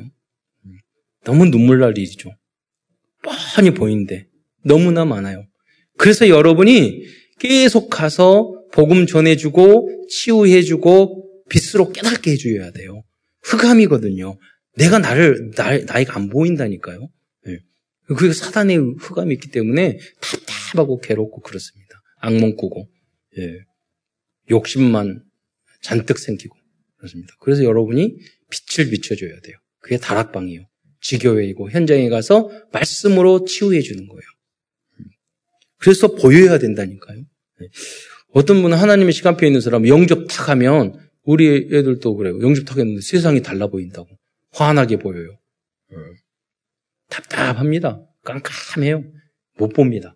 [0.67, 0.79] 음.
[1.25, 2.31] 너무 눈물 날 일이죠.
[3.23, 4.27] 뻔히 보이는데
[4.65, 5.47] 너무나 많아요.
[5.99, 7.05] 그래서 여러분이
[7.39, 13.03] 계속 가서 복음 전해주고 치유해주고 빛으로 깨닫게 해줘야 돼요.
[13.43, 14.39] 흑암이거든요.
[14.77, 17.09] 내가 나를 나, 나이가 안 보인다니까요.
[17.47, 17.59] 네.
[18.07, 22.01] 그게 사단의 흑암이 있기 때문에 답답하고 괴롭고 그렇습니다.
[22.21, 22.89] 악몽 꾸고
[23.39, 23.59] 예.
[24.51, 25.25] 욕심만
[25.81, 26.57] 잔뜩 생기고
[26.97, 27.35] 그렇습니다.
[27.41, 28.17] 그래서 여러분이
[28.51, 29.57] 빛을 비춰줘야 돼요.
[29.81, 30.67] 그게 다락방이요.
[31.01, 34.23] 지교회이고 현장에 가서 말씀으로 치유해 주는 거예요.
[35.79, 37.19] 그래서 보여야 된다니까요.
[37.19, 37.69] 네.
[38.33, 42.41] 어떤 분은 하나님의 시간표에 있는 사람 영접 탁 하면 우리 애들도 그래요.
[42.41, 44.09] 영접 탁 했는데 세상이 달라 보인다고.
[44.53, 45.39] 환하게 보여요.
[45.91, 45.97] 네.
[47.09, 48.07] 답답합니다.
[48.23, 49.05] 깜깜해요.
[49.59, 50.15] 못 봅니다.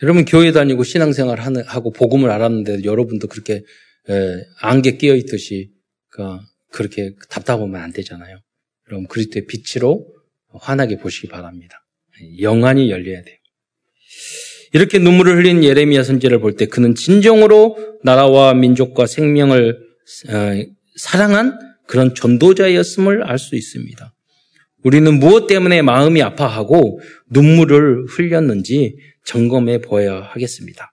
[0.00, 0.04] 네.
[0.04, 3.62] 여러분 교회 다니고 신앙생활 하고 복음을 알았는데 여러분도 그렇게
[4.60, 5.70] 안개 끼어 있듯이
[6.70, 8.38] 그렇게 답답하면 안 되잖아요.
[8.88, 10.06] 여러분 그리스도의 빛으로
[10.52, 11.84] 환하게 보시기 바랍니다.
[12.40, 13.36] 영안이 열려야 돼요.
[14.72, 19.78] 이렇게 눈물을 흘린 예레미야 선지를 볼 때 그는 진정으로 나라와 민족과 생명을
[20.28, 20.34] 어,
[20.96, 24.14] 사랑한 그런 전도자였음을 알 수 있습니다.
[24.84, 28.96] 우리는 무엇 때문에 마음이 아파하고 눈물을 흘렸는지
[29.28, 30.90] 점검해 보아야 하겠습니다.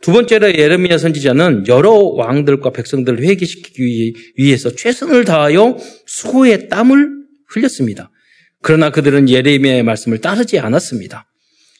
[0.00, 7.10] 두 번째로 예레미야 선지자는 여러 왕들과 백성들을 회개시키기 위해서 최선을 다하여 수고의 땀을
[7.48, 8.10] 흘렸습니다.
[8.62, 11.26] 그러나 그들은 예레미야의 말씀을 따르지 않았습니다.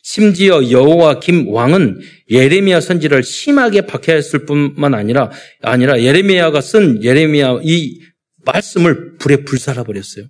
[0.03, 5.31] 심지어 여호와 김 왕은 예레미야 선지를 심하게 박해했을 뿐만 아니라
[5.63, 8.01] 아니라 예레미야가 쓴 예레미야 이
[8.45, 10.27] 말씀을 불에 불살아 버렸어요.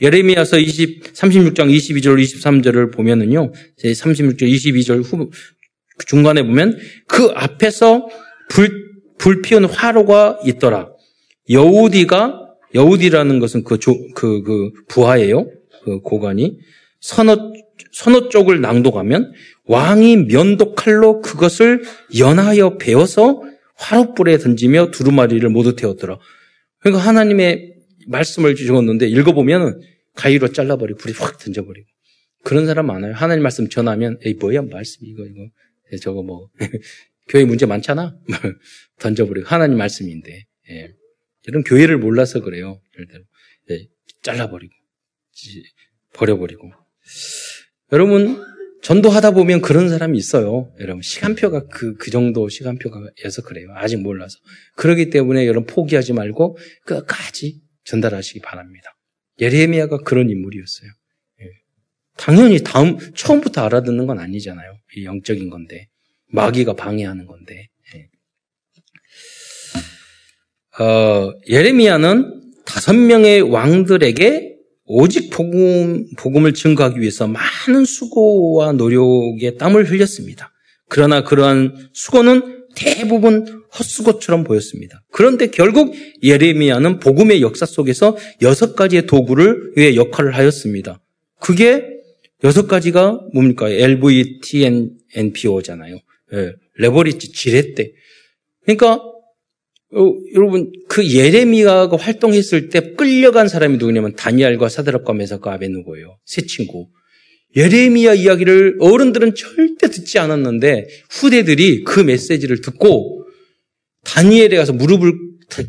[0.00, 3.52] 예레미야서 20 36장 22절 23절을 보면은요.
[3.82, 5.30] 36절 22절 후
[6.06, 8.08] 중간에 보면 그 앞에서
[8.48, 8.70] 불,
[9.18, 10.90] 불 피운 화로가 있더라.
[11.50, 15.50] 여우디가 여우디라는 것은 그, 조, 그, 그 부하예요.
[15.84, 16.58] 그 고관이
[17.00, 17.52] 선어
[17.92, 19.32] 선어 쪽을 낭독하면
[19.66, 21.82] 왕이 면도 칼로 그것을
[22.18, 23.42] 연하여 베어서
[23.76, 26.18] 화롯불에 던지며 두루마리를 모두 태웠더라.
[26.80, 27.67] 그러니까 하나님의
[28.08, 29.80] 말씀을 주셨는데 읽어보면
[30.14, 31.86] 가위로 잘라버리고 불에 확 던져버리고
[32.44, 33.14] 그런 사람 많아요.
[33.14, 35.48] 하나님 말씀 전하면 에이 뭐야 말씀 이거 이거
[36.00, 36.48] 저거 뭐
[37.28, 38.16] 교회 문제 많잖아
[38.98, 40.92] 던져버리고 하나님 말씀인데 예.
[41.46, 42.80] 이런 교회를 몰라서 그래요.
[43.70, 43.86] 예.
[44.22, 44.72] 잘라버리고
[46.14, 46.72] 버려버리고
[47.92, 48.44] 여러분,
[48.82, 50.72] 전도하다 보면 그런 사람이 있어요.
[50.78, 53.68] 여러분, 시간표가 그, 그 정도 시간표가여서 그래요.
[53.74, 54.38] 아직 몰라서.
[54.76, 58.96] 그러기 때문에 여러분 포기하지 말고 끝까지 전달하시기 바랍니다.
[59.40, 60.90] 예레미야가 그런 인물이었어요.
[61.40, 61.46] 예.
[62.16, 64.78] 당연히 다음, 처음부터 알아듣는 건 아니잖아요.
[65.04, 65.88] 영적인 건데.
[66.30, 67.68] 마귀가 방해하는 건데.
[67.94, 68.08] 예.
[70.82, 80.52] 어, 예레미야는 다섯 명의 왕들에게 오직 복음, 복음을 증거하기 위해서 많은 수고와 노력에 땀을 흘렸습니다.
[80.88, 85.02] 그러나 그러한 수고는 대부분 헛수고처럼 보였습니다.
[85.10, 91.00] 그런데 결국 예레미야는 복음의 역사 속에서 여섯 가지의 도구를 위해 역할을 하였습니다.
[91.40, 91.98] 그게
[92.44, 93.68] 여섯 가지가 뭡니까?
[93.68, 95.98] LVTNPO잖아요.
[96.34, 97.90] 예, 레버리지 지렛대.
[98.62, 99.02] 그러니까
[99.90, 106.18] 어, 여러분 그 예레미야가 활동했을 때 끌려간 사람이 누구냐면 다니엘과 사드락과 메사과 아베누고예요.
[106.24, 106.88] 세 친구.
[107.56, 113.24] 예레미야 이야기를 어른들은 절대 듣지 않았는데 후대들이 그 메시지를 듣고
[114.14, 115.12] 다니엘에 가서 무릎을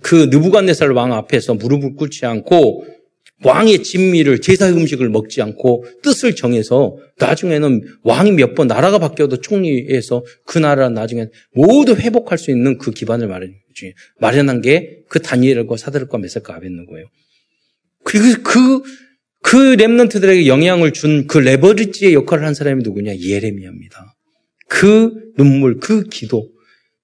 [0.02, 2.86] 그 느부갓네살 왕 앞에서 무릎을 꿇지 않고
[3.44, 10.26] 왕의 진미를 제사 음식을 먹지 않고 뜻을 정해서 나중에는 왕이 몇 번 나라가 바뀌어도 총리에서
[10.46, 13.54] 그 나라 나중에 모두 회복할 수 있는 그 기반을 마련,
[14.20, 17.06] 마련한 게 그 다니엘과 사드락과 메사카 아벤누고예요.
[18.04, 18.82] 그, 그,
[19.42, 23.18] 그 랩런트들에게 영향을 준 그 레버리지의 역할을 한 사람이 누구냐?
[23.18, 24.16] 예레미야입니다.
[24.68, 26.50] 그 눈물, 그 기도,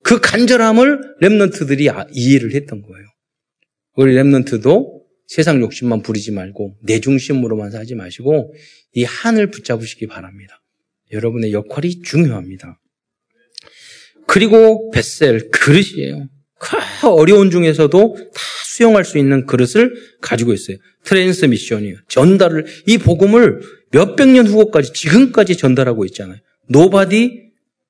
[0.05, 3.05] 그 간절함을 랩런트들이 아, 이해를 했던 거예요.
[3.95, 8.53] 우리 랩런트도 세상 욕심만 부리지 말고 내 중심으로만 살지 마시고
[8.93, 10.61] 이 한을 붙잡으시기 바랍니다.
[11.11, 12.79] 여러분의 역할이 중요합니다.
[14.27, 16.29] 그리고 vessel 그릇이에요.
[16.59, 20.77] 그 어려운 중에서도 다 수용할 수 있는 그릇을 가지고 있어요.
[21.03, 21.97] transmission이에요.
[22.09, 23.59] 전달을 이 복음을
[23.91, 26.37] 몇백 년 후까지 지금까지 전달하고 있잖아요.
[26.67, 27.45] nobody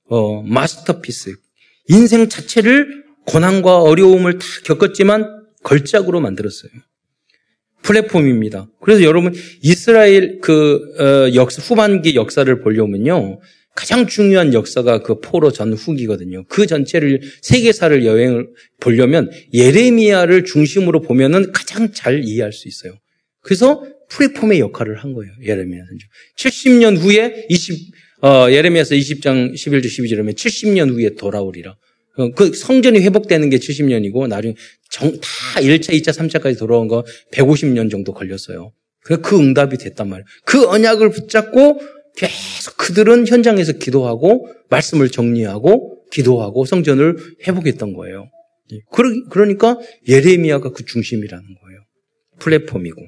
[0.08, 1.44] 어, masterpiece
[1.88, 6.71] 인생 자체를 고난과 어려움을 다 겪었지만 걸작으로 만들었어요.
[7.82, 8.67] 플랫폼입니다.
[8.82, 13.39] 그래서 여러분 이스라엘 그 어, 역사 후반기 역사를 보려면요
[13.76, 16.45] 가장 중요한 역사가 그 포로 전후기거든요.
[16.48, 18.48] 그 전체를 세계사를 여행을
[18.80, 22.93] 보려면 예레미야를 중심으로 보면은 가장 잘 이해할 수 있어요.
[23.41, 25.32] 그래서 플랫폼의 역할을 한 거예요.
[25.43, 26.06] 예레미야 선지.
[26.38, 27.93] 70년 후에 20
[28.26, 31.76] 어, 예레미야서 20장 11절 12절이면 70년 후에 돌아오리라.
[32.18, 34.56] 어, 그 성전이 회복되는 게 70년이고 나중에
[34.90, 38.72] 정, 다 1차, 2차, 3차까지 돌아온 거 150년 정도 걸렸어요.
[39.04, 40.26] 그 응답이 됐단 말이에요.
[40.44, 41.80] 그 언약을 붙잡고
[42.16, 48.28] 계속 그들은 현장에서 기도하고 말씀을 정리하고 기도하고 성전을 회복했던 거예요.
[48.74, 48.80] 예,
[49.30, 51.80] 그러니까 예레미야가 그 중심이라는 거예요.
[52.40, 53.04] 플랫폼이고.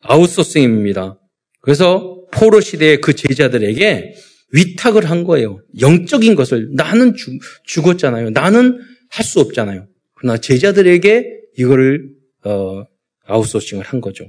[0.00, 1.20] 아웃소싱입니다.
[1.60, 4.14] 그래서 포로 시대의 그 제자들에게
[4.52, 5.60] 위탁을 한 거예요.
[5.80, 7.32] 영적인 것을 나는 죽,
[7.64, 8.30] 죽었잖아요.
[8.30, 9.86] 나는 할 수 없잖아요.
[10.14, 11.24] 그러나 제자들에게
[11.58, 12.10] 이거를
[12.44, 12.84] 어,
[13.24, 14.26] 아웃소싱을 한 거죠.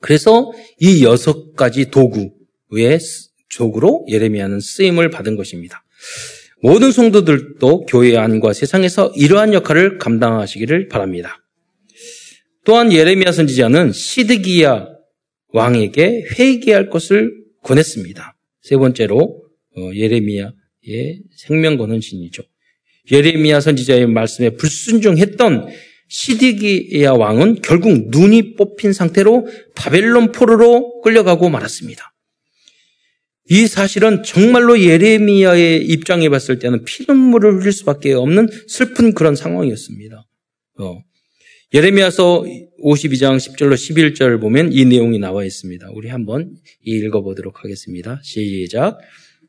[0.00, 2.98] 그래서 이 여섯 가지 도구의
[3.50, 5.84] 적으로 예레미야는 쓰임을 받은 것입니다.
[6.60, 11.42] 모든 성도들도 교회 안과 세상에서 이러한 역할을 감당하시기를 바랍니다.
[12.64, 14.88] 또한 예레미야 선지자는 시드기야
[15.52, 17.32] 왕에게 회개할 것을
[17.62, 18.36] 권했습니다.
[18.62, 19.42] 세 번째로
[19.76, 22.42] 어, 예레미야의 생명 거는 신이죠.
[23.10, 25.68] 예레미야 선지자의 말씀에 불순종했던
[26.08, 32.14] 시디기야 왕은 결국 눈이 뽑힌 상태로 바벨론 포로로 끌려가고 말았습니다.
[33.50, 40.26] 이 사실은 정말로 예레미야의 입장에 봤을 때는 피눈물을 흘릴 수밖에 없는 슬픈 그런 상황이었습니다.
[40.80, 40.98] 어.
[41.70, 42.44] 예레미야서
[42.82, 45.90] 52장 10절로 11절 보면 이 내용이 나와 있습니다.
[45.92, 48.18] 우리 한번 읽어보도록 하겠습니다.
[48.22, 48.98] 시작.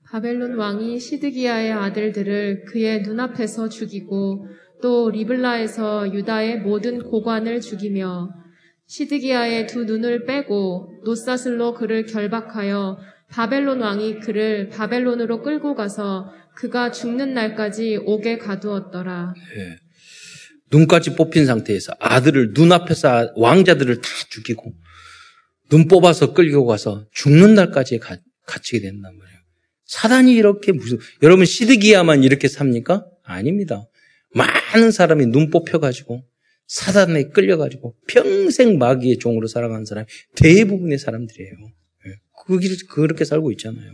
[0.03, 4.47] 바벨론 왕이 시드기야의 아들들을 그의 눈앞에서 죽이고
[4.81, 8.31] 또 리블라에서 유다의 모든 고관을 죽이며
[8.87, 12.97] 시드기야의 두 눈을 빼고 노사슬로 그를 결박하여
[13.29, 19.33] 바벨론 왕이 그를 바벨론으로 끌고 가서 그가 죽는 날까지 옥에 가두었더라.
[19.55, 19.88] 네.
[20.71, 24.73] 눈까지 뽑힌 상태에서 아들을 눈앞에서 왕자들을 다 죽이고
[25.69, 29.39] 눈 뽑아서 끌고 가서 죽는 날까지 가, 갇히게 된단 말이에요.
[29.85, 33.05] 사단이 이렇게 무슨 여러분 시드기야만 이렇게 삽니까?
[33.23, 33.87] 아닙니다.
[34.33, 36.23] 많은 사람이 눈 뽑혀가지고
[36.67, 40.05] 사단에 끌려가지고 평생 마귀의 종으로 살아가는 사람이
[40.35, 41.51] 대부분의 사람들이에요.
[42.07, 42.13] 예.
[42.45, 43.91] 그 길, 그렇게 살고 있잖아요.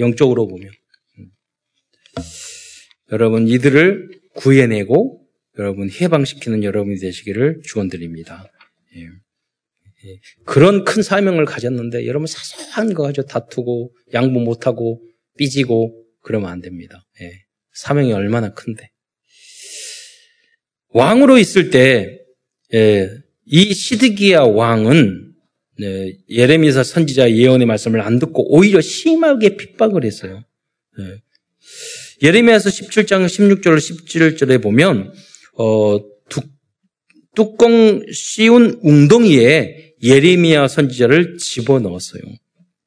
[0.00, 0.68] 영적으로 보면.
[1.18, 1.30] 음.
[3.12, 5.25] 여러분, 이들을 구해내고
[5.58, 8.50] 여러분 해방시키는 여러분이 되시기를 축원드립니다.
[8.96, 9.00] 예.
[9.00, 10.20] 예.
[10.44, 15.02] 그런 큰 사명을 가졌는데 여러분 사소한 거 가지고 다투고 양보 못하고
[15.38, 17.04] 삐지고 그러면 안 됩니다.
[17.20, 17.32] 예.
[17.72, 18.90] 사명이 얼마나 큰데.
[20.88, 22.20] 왕으로 있을 때,
[22.72, 23.10] 예,
[23.44, 25.34] 이 시드기야 왕은
[25.78, 30.42] 네, 예레미사 선지자 예언의 말씀을 안 듣고 오히려 심하게 핍박을 했어요.
[30.98, 31.22] 예.
[32.22, 35.12] 예레미야서 17장 16절 17절에 보면
[35.58, 36.40] 어, 두,
[37.34, 42.22] 뚜껑 씌운 웅덩이에 예레미야 선지자를 집어넣었어요.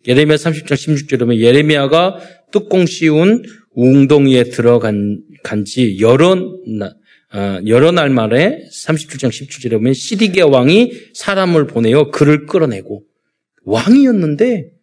[0.08, 2.20] 예레미야 30장 16절에 보면 예레미야가
[2.52, 3.44] 뚜껑 씌운
[3.76, 6.32] 웅덩이에 들어간 간지 여러
[7.32, 13.04] 어, 여러 날 만에 37장 17절에 보면 시디게 왕이 사람을 보내어 그를 끌어내고
[13.66, 14.79] 왕이었는데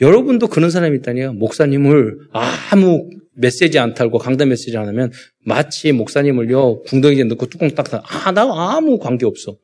[0.00, 1.34] 여러분도 그런 사람이 있다니요.
[1.34, 5.12] 목사님을 아무 메시지 안 탈고 강단 메시지 안 하면
[5.44, 7.86] 마치 목사님을요 궁덩이에 넣고 뚜껑 딱.
[7.92, 9.58] 아, 나 아무 관계 없어.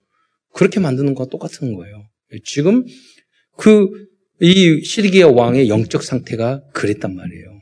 [0.52, 2.04] 그렇게 만드는 거와 똑같은 거예요.
[2.44, 2.84] 지금
[3.56, 3.88] 그
[4.42, 7.60] 이 시리기아 왕의 영적 상태가 그랬단 말이에요.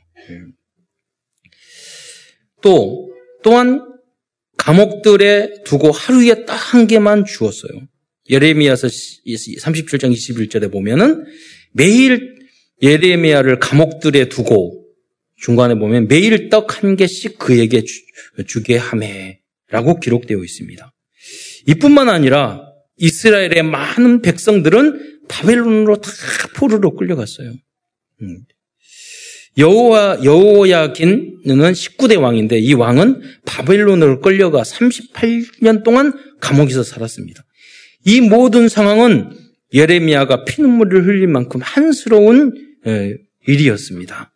[2.63, 3.81] 또 또한
[4.57, 7.71] 감옥들에 두고 하루에 딱 한 개만 주었어요.
[8.29, 11.25] 예레미야서 37장 21절에 보면은
[11.71, 12.39] 매일
[12.81, 14.85] 예레미야를 감옥들에 두고
[15.37, 17.83] 중간에 보면 매일 떡 한 개씩 그에게
[18.47, 20.93] 주, 게 하매라고 기록되어 있습니다.
[21.67, 22.61] 이뿐만 아니라
[22.97, 26.11] 이스라엘의 많은 백성들은 바벨론으로 다
[26.55, 27.53] 포로로 끌려갔어요.
[28.21, 28.39] 음.
[29.57, 37.43] 여호와 여호야긴은 19대 왕인데 이 왕은 바벨론으로 끌려가 38년 동안 감옥에서 살았습니다.
[38.05, 39.31] 이 모든 상황은
[39.73, 42.53] 예레미야가 피눈물을 흘릴 만큼 한스러운
[43.47, 44.33] 일이었습니다.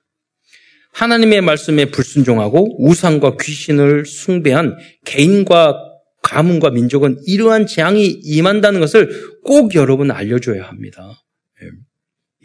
[0.92, 5.78] 하나님의 말씀에 불순종하고 우상과 귀신을 숭배한 개인과
[6.22, 11.22] 가문과 민족은 이러한 재앙이 임한다는 것을 꼭 여러분 알려줘야 합니다.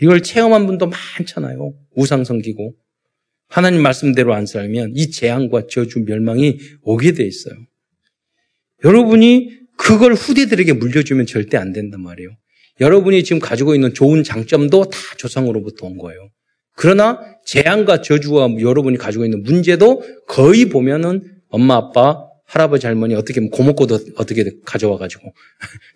[0.03, 1.75] 이걸 체험한 분도 많잖아요.
[1.95, 2.75] 우상 섬기고
[3.49, 7.55] 하나님 말씀대로 안 살면 이 재앙과 저주 멸망이 오게 돼 있어요.
[8.85, 12.31] 여러분이 그걸 후대들에게 물려주면 절대 안 된단 말이에요.
[12.81, 16.31] 여러분이 지금 가지고 있는 좋은 장점도 다 조상으로부터 온 거예요.
[16.75, 23.99] 그러나 재앙과 저주와 여러분이 가지고 있는 문제도 거의 보면은 엄마, 아빠, 할아버지, 할머니 어떻게 고목고도
[24.17, 25.33] 어떻게 가져와 가지고.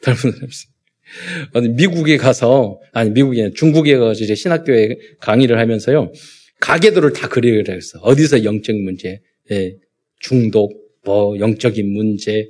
[1.77, 6.13] 미국에 가서, 아니, 아니라 중국에 가서 이제 신학교에 강의를 하면서요,
[6.61, 7.99] 가게들을 다 그리려 했어.
[8.01, 9.21] 어디서 영적 문제,
[9.51, 9.75] 예,
[10.21, 10.73] 중독,
[11.05, 12.49] 뭐, 영적인 문제,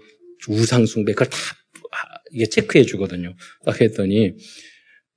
[0.48, 1.38] 우상숭배, 그걸 다,
[2.34, 3.34] 이게 체크해 주거든요.
[3.64, 4.32] 딱 했더니,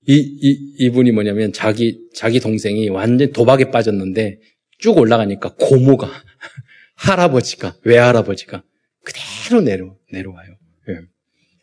[0.08, 4.40] 이, 이, 이분이 뭐냐면 자기, 자기 동생이 완전 도박에 빠졌는데
[4.78, 6.10] 쭉 올라가니까 고모가,
[6.96, 8.64] 할아버지가, 외할아버지가
[9.04, 10.58] 그대로 내려, 내려와요.
[10.90, 10.94] 예.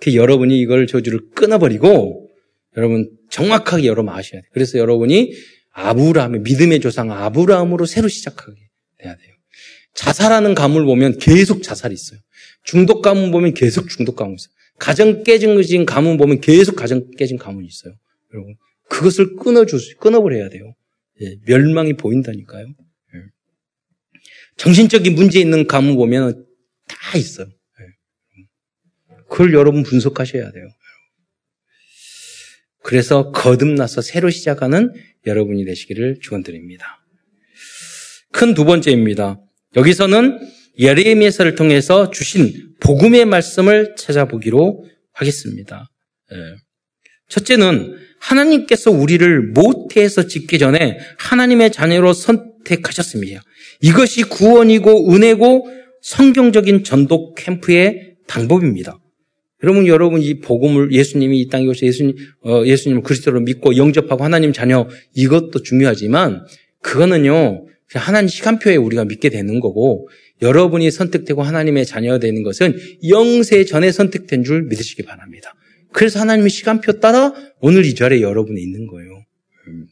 [0.01, 2.31] 그 여러분이 이걸 저주를 끊어버리고
[2.77, 4.51] 여러분 정확하게 여러분 아셔야 돼요.
[4.53, 5.33] 그래서 여러분이
[5.73, 8.57] 아브라함의 믿음의 조상 아브라함으로 새로 시작하게
[8.99, 9.35] 돼야 돼요.
[9.95, 12.19] 자살하는 가문을 보면 계속 자살이 있어요.
[12.65, 14.53] 중독 가문 보면 계속 중독 가문 있어요.
[14.85, 17.95] 가정 깨진 가문 보면 계속 가정 깨진 가문이 있어요.
[18.35, 18.55] 여러분
[18.91, 20.75] 그것을 끊어주 끊어버려야 돼요.
[21.23, 22.67] 예, 멸망이 보인다니까요.
[22.67, 23.21] 예.
[24.59, 26.45] 정신적인 문제 있는 가문 보면
[26.87, 27.47] 다 있어요.
[29.31, 30.69] 그걸 여러분 분석하셔야 돼요.
[32.83, 34.93] 그래서 거듭나서 새로 시작하는
[35.25, 37.03] 여러분이 되시기를 축원드립니다.
[38.33, 39.41] 큰 두 번째입니다.
[39.77, 40.39] 여기서는
[40.79, 45.89] 예레미야서를 통해서 주신 복음의 말씀을 찾아보기로 하겠습니다.
[46.33, 46.37] 예.
[47.29, 53.43] 첫째는 하나님께서 우리를 모태에서 짓기 전에 하나님의 자녀로 선택하셨습니다.
[53.83, 55.69] 이것이 구원이고 은혜고
[56.03, 58.99] 성경적인 전도 캠프의 방법입니다.
[59.63, 64.53] 여러분, 여러분 이 복음을 예수님이 이 땅에 오셔서 예수님, 어, 예수님을 그리스도로 믿고 영접하고 하나님
[64.53, 66.45] 자녀 이것도 중요하지만
[66.83, 70.09] 그거는요, 하나님 시간표에 우리가 믿게 되는 거고
[70.43, 72.77] 여러분이 선택되고 하나님의 자녀가 되는 것은
[73.09, 75.55] 영세 전에 선택된 줄 믿으시기 바랍니다.
[75.93, 79.25] 그래서 하나님의 시간표 따라 오늘 이 자리에 여러분이 있는 거예요.
[79.69, 79.87] 음.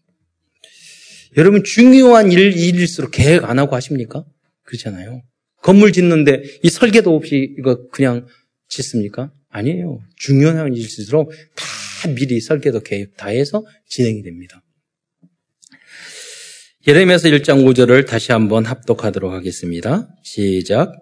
[1.37, 4.25] 여러분 중요한 일, 일일수록 계획 안 하고 하십니까?
[4.65, 5.23] 그렇잖아요.
[5.63, 8.27] 건물 짓는데 이 설계도 없이 이거 그냥
[8.69, 9.33] 짓습니까?
[9.49, 10.01] 아니에요.
[10.17, 14.63] 중요한 일일수록 다 미리 설계도 계획 다 해서 진행이 됩니다.
[16.85, 20.09] 예레미야서 1장 5절을 다시 한번 합독하도록 하겠습니다.
[20.25, 20.93] 시작.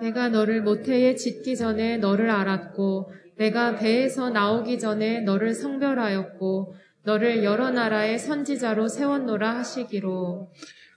[0.00, 7.70] 내가 너를 모태에 짓기 전에 너를 알았고 내가 배에서 나오기 전에 너를 성별하였고 너를 여러
[7.70, 10.48] 나라의 선지자로 세웠노라 하시기로.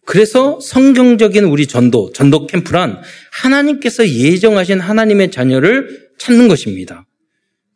[0.05, 3.01] 그래서 성경적인 우리 전도, 전도 캠프란
[3.33, 7.05] 하나님께서 예정하신 하나님의 자녀를 찾는 것입니다.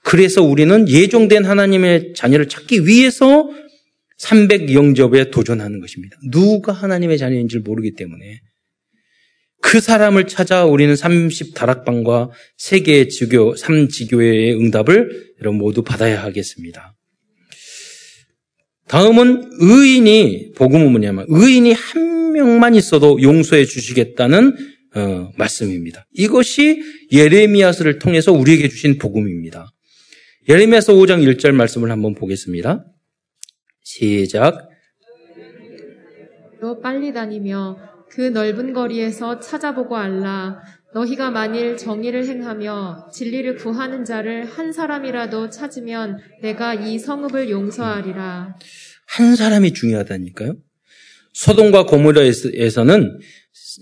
[0.04, 3.50] 그래서 우리는 예정된 하나님의 자녀를 찾기 위해서
[4.17, 6.17] 300 영접에 도전하는 것입니다.
[6.32, 8.39] 누가 하나님의 자녀인지 모르기 때문에
[9.62, 16.95] 그 사람을 찾아 우리는 30 다락방과 세계 지교, 3지교회의 응답을 여러분 모두 받아야 하겠습니다.
[18.88, 24.56] 다음은 의인이 복음은 뭐냐면 의인이 한 명만 있어도 용서해 주시겠다는
[24.96, 26.06] 어, 말씀입니다.
[26.13, 26.81] 이것이
[27.12, 29.67] 예레미야서를 통해서 우리에게 주신 복음입니다.
[30.48, 32.85] 예레미야서 5장 1절 말씀을 한번 보겠습니다.
[33.86, 34.67] 시작.
[36.60, 37.77] 너 빨리 다니며
[38.10, 40.60] 그 넓은 거리에서 찾아보고 알라.
[40.94, 48.56] 너희가 만일 정의를 행하며 진리를 구하는 자를 한 사람이라도 찾으면 내가 이 성읍을 용서하리라.
[49.08, 50.56] 한 사람이 중요하다니까요.
[51.33, 53.19] 소돔과 고모라에서는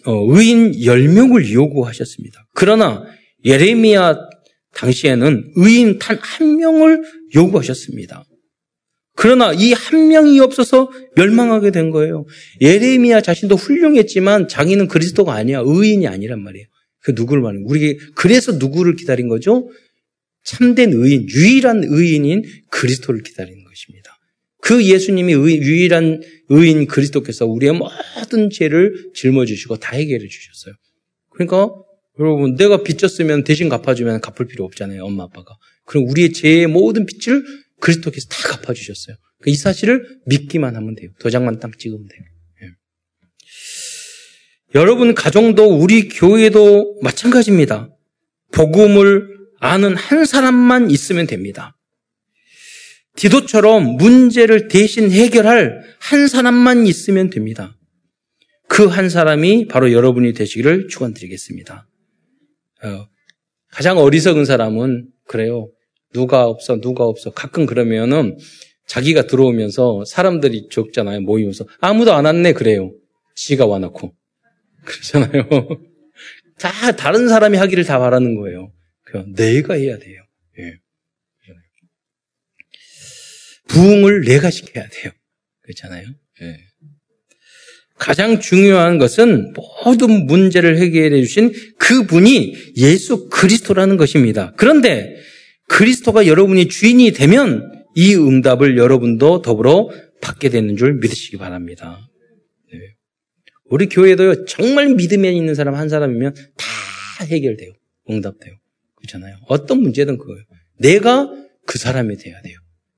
[0.05, 2.45] 어, 의인 10명을 요구하셨습니다.
[2.53, 3.03] 그러나
[3.45, 4.17] 예레미야
[4.73, 7.03] 당시에는 의인 단 한 명을
[7.35, 8.25] 요구하셨습니다.
[9.15, 12.25] 그러나 이 한 명이 없어서 멸망하게 된 거예요.
[12.61, 15.61] 예레미야 자신도 훌륭했지만 자기는 그리스도가 아니야.
[15.63, 16.65] 의인이 아니란 말이에요.
[16.99, 19.69] 그 누구를 말하는 우리 그래서 누구를 기다린 거죠?
[20.43, 24.17] 참된 의인, 유일한 의인인 그리스도를 기다리는 것입니다.
[24.61, 30.73] 그 예수님이 의, 유일한 의인 그리스도께서 우리의 모든 죄를 짊어지시고 다 해결해 주셨어요.
[31.29, 31.69] 그러니까
[32.19, 35.03] 여러분 내가 빚졌으면 대신 갚아주면 갚을 필요 없잖아요.
[35.03, 35.55] 엄마 아빠가.
[35.85, 37.43] 그럼 우리의 죄의 모든 빚을
[37.83, 39.17] 그리스도께서 다 갚아주셨어요.
[39.39, 41.09] 그러니까 이 사실을 믿기만 하면 돼요.
[41.19, 42.21] 도장만 딱 찍으면 돼요.
[42.63, 42.69] 예.
[44.75, 47.89] 여러분 가정도 우리 교회도 마찬가지입니다.
[48.53, 49.27] 복음을
[49.59, 51.77] 아는 한 사람만 있으면 됩니다.
[53.15, 57.77] 디도처럼 문제를 대신 해결할 한 사람만 있으면 됩니다.
[58.67, 61.87] 그 한 사람이 바로 여러분이 되시기를 축원드리겠습니다.
[62.83, 63.07] 어,
[63.69, 65.69] 가장 어리석은 사람은 그래요.
[66.13, 67.31] 누가 없어, 누가 없어.
[67.31, 68.37] 가끔 그러면은
[68.87, 71.21] 자기가 들어오면서 사람들이 적잖아요.
[71.21, 72.91] 모이면서 아무도 안 왔네 그래요.
[73.35, 74.13] 지가 와놓고
[74.85, 75.47] 그러잖아요.
[76.59, 78.71] 다 다른 사람이 하기를 다 바라는 거예요.
[79.35, 80.23] 내가 해야 돼요.
[80.59, 80.73] 예.
[83.67, 85.11] 부흥을 내가 시켜야 돼요.
[85.61, 86.07] 그렇잖아요.
[86.41, 86.57] 예.
[87.97, 94.53] 가장 중요한 것은 모든 문제를 해결해 주신 그분이 예수 그리스도라는 것입니다.
[94.57, 95.15] 그런데
[95.67, 99.89] 그리스도가 여러분이 주인이 되면 이 응답을 여러분도 더불어
[100.21, 102.09] 받게 되는 줄 믿으시기 바랍니다.
[102.71, 102.79] 네.
[103.65, 107.73] 우리 교회도요, 정말 믿음에 있는 사람 한 사람이면 다 해결돼요.
[108.09, 108.55] 응답돼요.
[108.95, 109.37] 그렇잖아요.
[109.47, 110.43] 어떤 문제든 그거예요.
[110.79, 111.29] 내가
[111.65, 112.57] 그 사람이 돼야 돼요.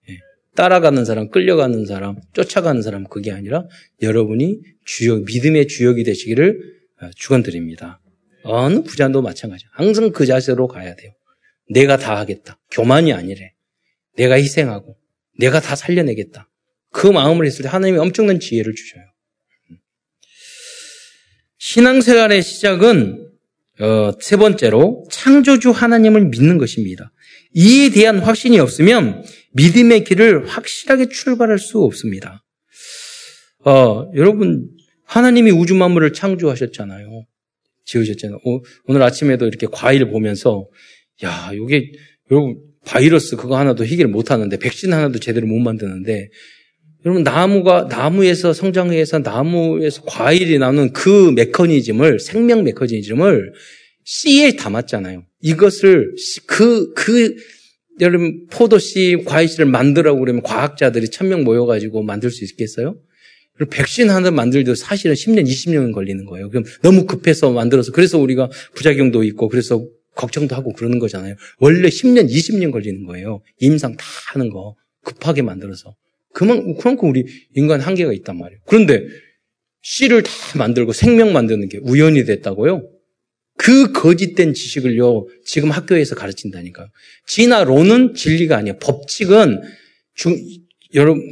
[0.09, 0.18] 예.
[0.55, 3.66] 따라가는 사람, 끌려가는 사람, 쫓아가는 사람 그게 아니라
[4.01, 6.59] 여러분이 주역, 믿음의 주역이 되시기를
[7.01, 8.01] 어, 축원드립니다.
[8.43, 9.70] 어느 부자도 마찬가지야.
[9.74, 11.11] 항상 그 자세로 가야 돼요.
[11.70, 12.59] 내가 다 하겠다.
[12.72, 13.53] 교만이 아니래.
[14.18, 14.97] 내가 희생하고
[15.39, 16.49] 내가 다 살려내겠다.
[16.91, 19.03] 그 마음을 했을 때 하나님이 엄청난 지혜를 주셔요.
[21.57, 23.32] 신앙생활의 시작은
[23.82, 27.11] 어, 세 번째로 창조주 하나님을 믿는 것입니다.
[27.53, 32.43] 이에 대한 확신이 없으면 믿음의 길을 확실하게 출발할 수 없습니다.
[33.66, 34.70] 어, 여러분
[35.05, 37.26] 하나님이 우주 만물을 창조하셨잖아요.
[37.86, 38.39] 지으셨잖아요.
[38.43, 40.68] 오, 오늘 아침에도 이렇게 과일 보면서
[41.24, 41.91] 야, 이게
[42.30, 46.30] 여러분 바이러스 그거 하나도 해결 못 하는데 백신 하나도 제대로 못 만드는데
[47.05, 53.53] 여러분 나무가 나무에서 성장해서 나무에서 과일이 나오는 그 메커니즘을 생명 메커니즘을
[54.03, 55.24] 씨에 담았잖아요.
[55.41, 56.13] 이것을
[56.47, 57.36] 그그 그,
[58.01, 62.97] 여러분 포도씨, 과일씨를 만들라고 그러면 과학자들이 천명 모여가지고 만들 수 있겠어요?
[63.55, 66.49] 그리고 백신 하나 만들도 사실은 10년, 20년 걸리는 거예요.
[66.49, 69.86] 그럼 너무 급해서 만들어서 그래서 우리가 부작용도 있고 그래서
[70.16, 71.36] 걱정도 하고 그러는 거잖아요.
[71.59, 73.41] 원래 10년, 20년 걸리는 거예요.
[73.59, 75.95] 임상 다 하는 거 급하게 만들어서.
[76.34, 78.61] 그만, 그만큼 우리 인간 한계가 있단 말이에요.
[78.66, 79.05] 그런데
[79.82, 82.89] 씨를 다 만들고 생명 만드는 게 우연이 됐다고요?
[83.57, 86.88] 그 거짓된 지식을요, 지금 학교에서 가르친다니까요.
[87.28, 88.78] 진화론은 진리가 아니에요.
[88.80, 89.61] 법칙은,
[90.13, 90.36] 중,
[90.93, 91.24] 여러분,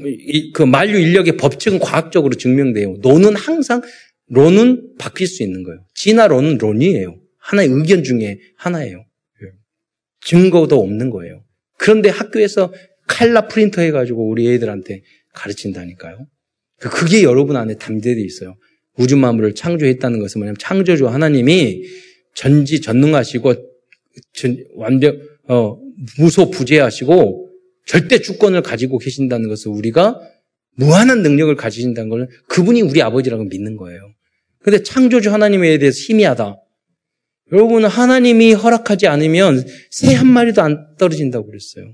[0.54, 2.98] 그 만류 인력의 법칙은 과학적으로 증명돼요.
[3.02, 3.82] 논은 항상,
[4.28, 5.84] 론은 바뀔 수 있는 거예요.
[5.96, 7.20] 진화론은 론이에요.
[7.44, 8.98] 하나의 의견 중에 하나예요.
[8.98, 9.48] 예.
[10.22, 11.44] 증거도 없는 거예요.
[11.78, 12.74] 그런데 학교에서
[13.08, 15.02] 칼라 프린터 해가지고 우리 애들한테
[15.34, 16.26] 가르친다니까요.
[16.80, 18.56] 그 그게 여러분 안에 담대돼 있어요.
[18.98, 21.84] 우주 만물을 창조했다는 것은 뭐냐면 창조주 하나님이
[22.36, 23.54] 전지 전능하시고
[24.76, 25.20] 완벽
[25.50, 25.78] 어,
[26.18, 27.50] 무소부재하시고
[27.86, 30.22] 절대 주권을 가지고 계신다는 것을 우리가
[30.76, 34.00] 무한한 능력을 가지신다는 것은 그분이 우리 아버지라고 믿는 거예요.
[34.62, 36.63] 근데 창조주 하나님에 대해서 희미하다.
[37.52, 41.94] 여러분 하나님이 허락하지 않으면 새 한 마리도 안 떨어진다고 그랬어요.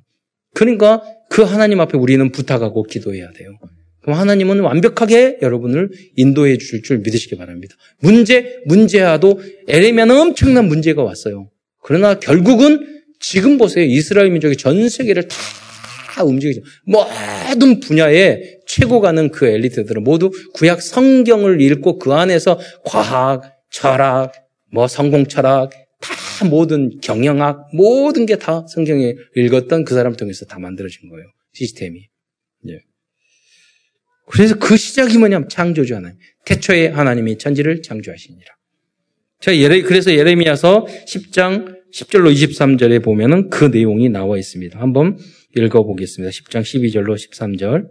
[0.53, 3.57] 그러니까 그 하나님 앞에 우리는 부탁하고 기도해야 돼요.
[4.01, 7.75] 그럼 하나님은 완벽하게 여러분을 인도해 주실 줄 믿으시기 바랍니다.
[7.99, 11.49] 문제, 문제와도 에레미야는 엄청난 문제가 왔어요.
[11.83, 13.85] 그러나 결국은 지금 보세요.
[13.85, 16.61] 이스라엘 민족이 전 세계를 다 움직이죠.
[16.85, 24.31] 모든 분야에 최고 가는 그 엘리트들은 모두 구약 성경을 읽고 그 안에서 과학, 철학,
[24.71, 30.59] 뭐 성공 철학, 다 모든 경영학, 모든 게 다 성경에 읽었던 그 사람 통해서 다
[30.59, 31.25] 만들어진 거예요.
[31.53, 32.07] 시스템이.
[32.69, 32.79] 예.
[34.27, 36.17] 그래서 그 시작이 뭐냐면 창조주 하나님.
[36.45, 38.45] 태초에 하나님이 천지를 창조하시니라.
[39.41, 44.79] 자, 예레, 그래서 예레미야서 10장 10절로 23절에 보면은 그 내용이 나와 있습니다.
[44.79, 45.17] 한번
[45.55, 46.31] 읽어보겠습니다.
[46.31, 47.89] 10장 12절로 13절.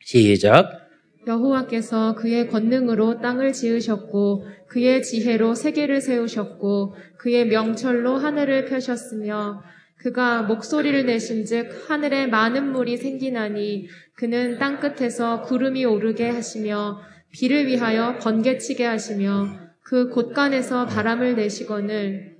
[0.00, 0.83] 시작.
[1.26, 9.62] 여호와께서 그의 권능으로 땅을 지으셨고 그의 지혜로 세계를 세우셨고 그의 명철로 하늘을 펴셨으며
[9.96, 17.00] 그가 목소리를 내신즉 하늘에 많은 물이 생기나니 그는 땅 끝에서 구름이 오르게 하시며
[17.30, 19.48] 비를 위하여 번개치게 하시며
[19.82, 22.36] 그 곳간에서 바람을 내시거늘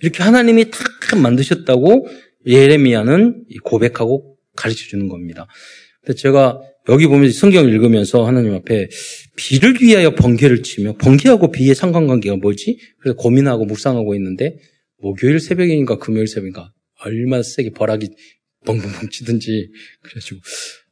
[0.00, 2.06] 이렇게 하나님이 탁 만드셨다고
[2.46, 5.46] 예레미야는 고백하고 가르쳐 주는 겁니다.
[6.00, 8.88] 근데 제가 여기 보면 성경 읽으면서 하나님 앞에
[9.36, 12.78] 비를 위하여 번개를 치며 번개하고 비의 상관관계가 뭐지?
[13.00, 14.56] 그래서 고민하고 묵상하고 있는데
[14.98, 16.72] 목요일 새벽인가 금요일 새벽인가
[17.04, 18.10] 얼마나 세게 벼락이
[18.64, 19.70] 벙벙벙 치든지
[20.02, 20.40] 그래가지고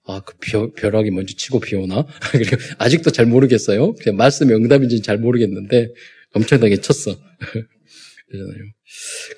[0.06, 2.04] 아, 그 벼, 벼락이 먼저 치고 비 오나?
[2.32, 3.94] 그리고 아직도 잘 모르겠어요.
[3.94, 5.88] 그냥 말씀이 응답인지는 잘 모르겠는데
[6.32, 7.16] 엄청나게 쳤어.
[8.28, 8.64] 그러잖아요.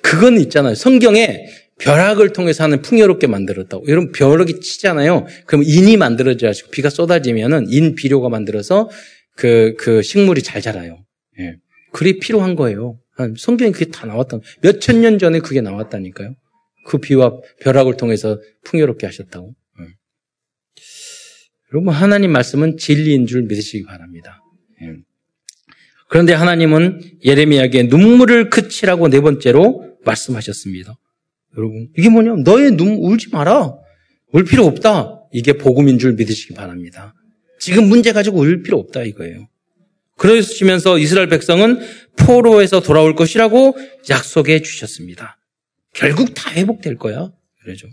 [0.01, 0.75] 그건 있잖아요.
[0.75, 1.45] 성경에
[1.83, 3.85] 벼락을 통해서 하는 풍요롭게 만들었다고.
[3.87, 5.25] 여러분 벼락이 치잖아요.
[5.45, 8.89] 그럼 인이 만들어져가지고 비가 쏟아지면은 인 비료가 만들어서
[9.35, 11.03] 그, 그 식물이 잘 자라요.
[11.39, 11.55] 예.
[11.91, 12.99] 그게 필요한 거예요.
[13.37, 14.39] 성경에 그게 다 나왔다.
[14.61, 16.35] 몇 천 년 전에 그게 나왔다니까요.
[16.87, 19.53] 그 비와 벼락을 통해서 풍요롭게 하셨다고.
[19.81, 19.85] 예.
[21.73, 24.41] 여러분 하나님 말씀은 진리인 줄 믿으시기 바랍니다.
[24.81, 24.93] 예.
[26.09, 30.95] 그런데 하나님은 예레미야에게 눈물을 그치라고 네 번째로 말씀하셨습니다.
[31.57, 32.35] 여러분, 이게 뭐냐?
[32.43, 33.73] 너의 눈 울지 마라.
[34.31, 35.21] 울 필요 없다.
[35.31, 37.13] 이게 복음인 줄 믿으시기 바랍니다.
[37.59, 39.47] 지금 문제 가지고 울 필요 없다 이거예요.
[40.17, 41.79] 그러시면서 이스라엘 백성은
[42.17, 43.75] 포로에서 돌아올 것이라고
[44.09, 45.37] 약속해 주셨습니다.
[45.93, 47.31] 결국 다 회복될 거야.
[47.61, 47.87] 그러죠.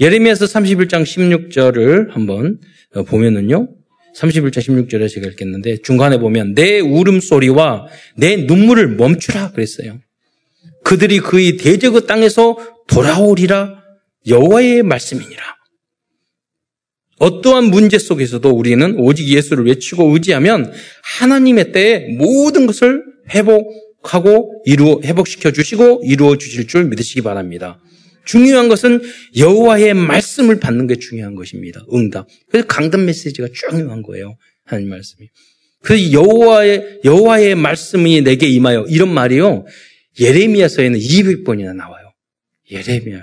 [0.00, 2.58] 예레미야서 31장 16절을 한번
[3.06, 3.68] 보면은요.
[4.16, 7.86] 31장 16절에 제가 읽겠는데 중간에 보면 내 울음소리와
[8.16, 10.00] 내 눈물을 멈추라 그랬어요.
[10.84, 12.56] 그들이 그의 대적의 땅에서
[12.86, 13.82] 돌아오리라
[14.26, 15.42] 여호와의 말씀이니라.
[17.18, 20.72] 어떠한 문제 속에서도 우리는 오직 예수를 외치고 의지하면
[21.18, 27.80] 하나님의 때에 모든 것을 회복하고 이루어 회복시켜 주시고 이루어 주실 줄 믿으시기 바랍니다.
[28.24, 29.02] 중요한 것은
[29.36, 31.84] 여호와의 말씀을 받는 게 중요한 것입니다.
[31.92, 32.26] 응답.
[32.50, 34.36] 그래서 강단 메시지가 중요한 거예요.
[34.64, 35.28] 하나님 말씀이.
[35.82, 39.66] 그 여호와의 여호와의 말씀이 내게 임하여 이런 말이요.
[40.18, 42.12] 예레미야서에는 200번이나 나와요.
[42.70, 43.22] 예레미야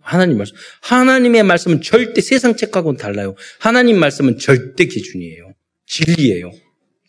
[0.00, 0.54] 하나님 말씀.
[0.82, 3.34] 하나님의 말씀은 절대 세상 책하고는 달라요.
[3.58, 5.52] 하나님 말씀은 절대 기준이에요.
[5.86, 6.50] 진리예요.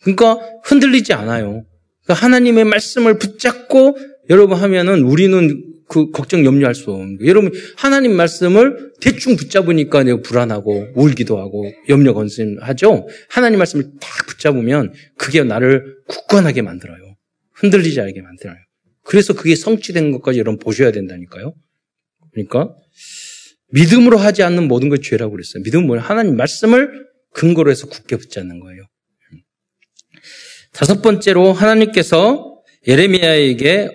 [0.00, 1.64] 그러니까 흔들리지 않아요.
[2.04, 3.96] 그러니까 하나님의 말씀을 붙잡고
[4.30, 7.18] 여러분 하면은 우리는 그 걱정 염려할 수 없는.
[7.26, 13.08] 여러분 하나님 말씀을 대충 붙잡으니까 내가 불안하고 울기도 하고 염려 건심하죠.
[13.28, 17.16] 하나님 말씀을 딱 붙잡으면 그게 나를 굳건하게 만들어요.
[17.54, 18.56] 흔들리지 않게 만들어요.
[19.08, 21.54] 그래서 그게 성취된 것까지 여러분 보셔야 된다니까요.
[22.30, 22.74] 그러니까
[23.70, 25.62] 믿음으로 하지 않는 모든 걸 죄라고 그랬어요.
[25.64, 26.02] 믿음은 뭐냐?
[26.02, 28.82] 하나님 말씀을 근거로 해서 굳게 붙잡는 거예요.
[30.72, 33.88] 다섯 번째로 하나님께서 예레미야에게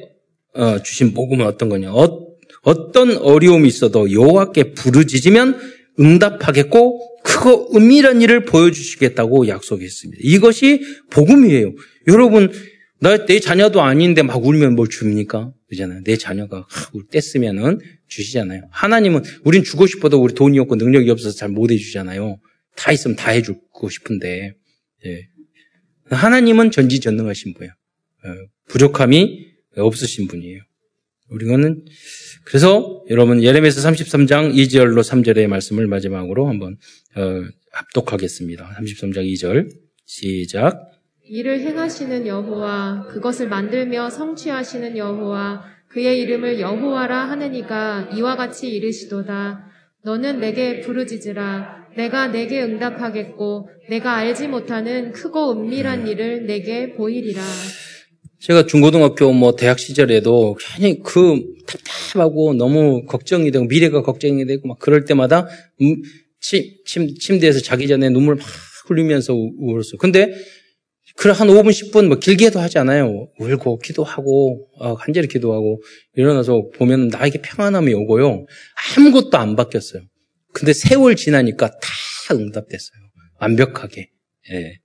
[0.56, 1.94] 어, 주신 복음은 어떤 거냐?
[1.94, 5.60] 어, 떤 어려움이 있어도 여호와께 부르짖으면
[6.00, 10.22] 응답하겠고 크고 은밀한 일을 보여주시겠다고 약속했습니다.
[10.24, 11.74] 이것이 복음이에요.
[12.08, 12.52] 여러분
[13.00, 15.54] 나 내 자녀도 아닌데 막 울면 뭘 줍니까?
[15.68, 16.04] 그잖아요.
[16.04, 18.70] 내 자녀가 울 뗐으면은 주시잖아요.
[18.72, 22.40] 하나님은 우린 주고 싶어도 우리 돈이 없고 능력이 없어서 잘 못 해주잖아요.
[22.76, 24.54] 다 있으면 다 해주고 싶은데
[25.06, 25.28] 예.
[26.10, 27.74] 하나님은 전지전능하신 분이에요.
[28.26, 28.28] 어,
[28.70, 30.62] 부족함이 없으신 분이에요.
[31.30, 31.86] 우리는
[32.46, 36.78] 그래서 여러분 예레미야서 33장 2절로 3절의 말씀을 마지막으로 한번
[37.16, 38.78] 어, 합독하겠습니다.
[38.80, 39.70] 33장 2절
[40.06, 40.93] 시작.
[41.26, 49.66] 이를 행하시는 여호와 그것을 만들며 성취하시는 여호와 그의 이름을 여호와라 하느니가 이와 같이 이르시도다.
[50.04, 51.84] 너는 내게 부르짖으라.
[51.96, 57.42] 내가 내게 응답하겠고 내가 알지 못하는 크고 은밀한 일을 내게 보이리라.
[58.40, 64.80] 제가 중고등학교 뭐 대학 시절에도 괜히 그 답답하고 너무 걱정이 되고 미래가 걱정이 되고 막
[64.80, 65.48] 그럴 때마다
[65.82, 66.02] 음,
[66.42, 68.46] 침, 침, 침대에서 자기 전에 눈물 막
[68.90, 69.98] 흘리면서 울었어요.
[70.00, 70.34] 근데
[71.16, 73.28] 그래 한 5분 10분 뭐 길게도 하지 않아요.
[73.38, 75.82] 울고 기도하고 어, 간절히 기도하고
[76.16, 78.46] 일어나서 보면 나에게 평안함이 오고요.
[78.98, 80.04] 아무것도 안 바뀌었어요.
[80.54, 81.90] 근데 세월 지나니까 다
[82.32, 83.00] 응답됐어요.
[83.40, 84.10] 완벽하게.
[84.52, 84.78] 예.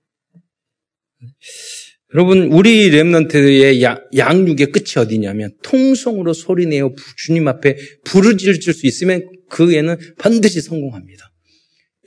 [2.13, 3.81] 여러분, 우리 랩런트의
[4.17, 11.31] 양육의 끝이 어디냐면, 통성으로 소리내어 주님 앞에 부르짖을 수 있으면 그 애는 반드시 성공합니다.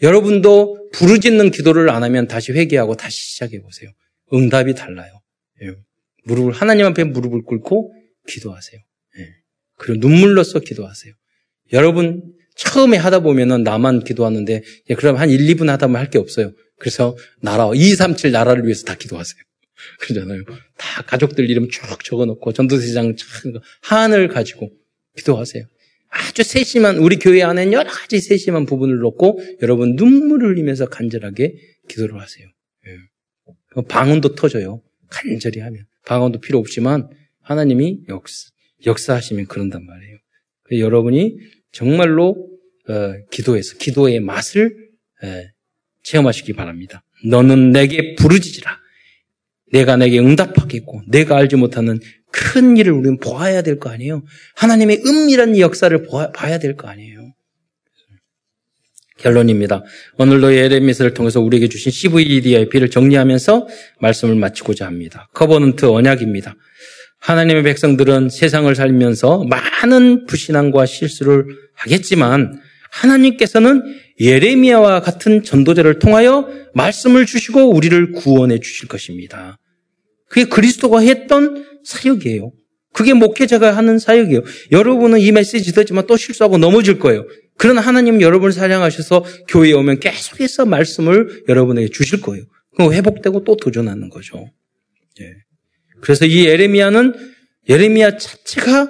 [0.03, 3.91] 여러분도 부르짖는 기도를 안 하면 다시 회개하고 다시 시작해 보세요.
[4.33, 5.13] 응답이 달라요.
[5.63, 5.75] 예.
[6.25, 7.95] 무릎을, 하나님 앞에 무릎을 꿇고
[8.29, 8.81] 기도하세요.
[9.19, 9.27] 예.
[9.79, 11.13] 그리고 눈물로써 기도하세요.
[11.73, 12.23] 여러분,
[12.57, 16.53] 처음에 하다 보면은 나만 기도하는데, 예, 그럼 한 1, 2분 하다 보면 할 게 없어요.
[16.79, 19.41] 그래서 나라, 2, 3, 7 나라를 위해서 다 기도하세요.
[20.01, 20.45] 그러잖아요.
[20.77, 23.15] 다 가족들 이름 쭉 적어놓고 전도대장
[23.83, 24.71] 한을 가지고
[25.17, 25.65] 기도하세요.
[26.09, 31.55] 아주 세심한 우리 교회 안에 여러 가지 세심한 부분을 놓고 여러분 눈물을 흘리면서 간절하게
[31.89, 32.47] 기도를 하세요.
[33.77, 33.83] 예.
[33.89, 34.83] 방언도 터져요.
[35.09, 37.09] 간절히 하면 방언도 필요 없지만
[37.41, 38.51] 하나님이 역사,
[38.87, 40.19] 역사하시면 그런단 말이에요.
[40.79, 41.37] 여러분이
[41.73, 42.49] 정말로
[42.89, 44.75] 어, 기도에서 기도의 맛을
[45.23, 45.51] 에,
[46.03, 47.05] 체험하시기 바랍니다.
[47.25, 48.79] 너는 내게 부르짖으라.
[49.73, 52.01] 내가 내게 응답하겠고 내가 알지 못하는
[52.31, 54.23] 큰 일을 우리는 보아야 될 거 아니에요.
[54.57, 57.22] 하나님의 은밀한 역사를 보아, 봐야 될 거 아니에요.
[59.23, 59.85] 결론입니다.
[60.19, 63.69] 오늘도 예레미야서를 통해서 우리에게 주신 CVDIP를 정리하면서
[64.01, 65.29] 말씀을 마치고자 합니다.
[65.33, 66.55] covenant 언약입니다.
[67.19, 72.61] 하나님의 백성들은 세상을 살면서 많은 불신앙과 실수를 하겠지만
[72.91, 73.83] 하나님께서는
[74.21, 79.59] 예레미야와 같은 전도자를 통하여 말씀을 주시고 우리를 구원해 주실 것입니다.
[80.29, 82.53] 그게 그리스도가 했던 사역이에요.
[82.93, 84.43] 그게 목회자가 하는 사역이에요.
[84.71, 87.27] 여러분은 이 메시지 듣지만 또 실수하고 넘어질 거예요.
[87.59, 92.45] 그러나 하나님 여러분을 사랑하셔서 교회에 오면 계속해서 말씀을 여러분에게 주실 거예요.
[92.75, 94.51] 그럼 회복되고 또 도전하는 거죠.
[95.21, 95.35] 예.
[96.01, 97.15] 그래서 이 예레미야는
[97.69, 98.89] 예레미야 자체가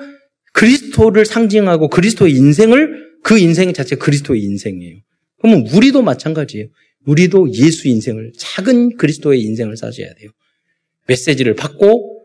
[0.52, 4.98] 그리스도를 상징하고 그리스도의 인생을 그 인생 자체 그리스도의 인생이에요.
[5.40, 6.68] 그러면 우리도 마찬가지예요.
[7.04, 10.30] 우리도 예수 인생을 작은 그리스도의 인생을 사셔야 돼요.
[11.08, 12.21] 메시지를 받고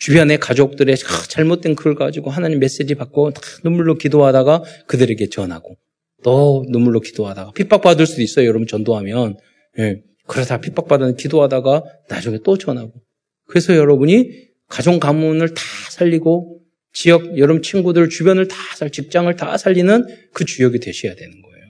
[0.00, 0.96] 주변의 가족들의
[1.28, 3.32] 잘못된 글을 가지고 하나님 메시지 받고
[3.62, 5.76] 눈물로 기도하다가 그들에게 전하고
[6.24, 8.46] 또 눈물로 기도하다가 핍박받을 수도 있어요.
[8.46, 9.36] 여러분 전도하면.
[9.78, 10.02] 예.
[10.26, 12.92] 그러다 핍박받는 기도하다가 나중에 또 전하고.
[13.46, 14.30] 그래서 여러분이
[14.68, 16.60] 가정 가문을 다 살리고
[16.92, 21.66] 지역 여러분 친구들 주변을 다 살, 직장을 다 살리는 그 주역이 되셔야 되는 거예요.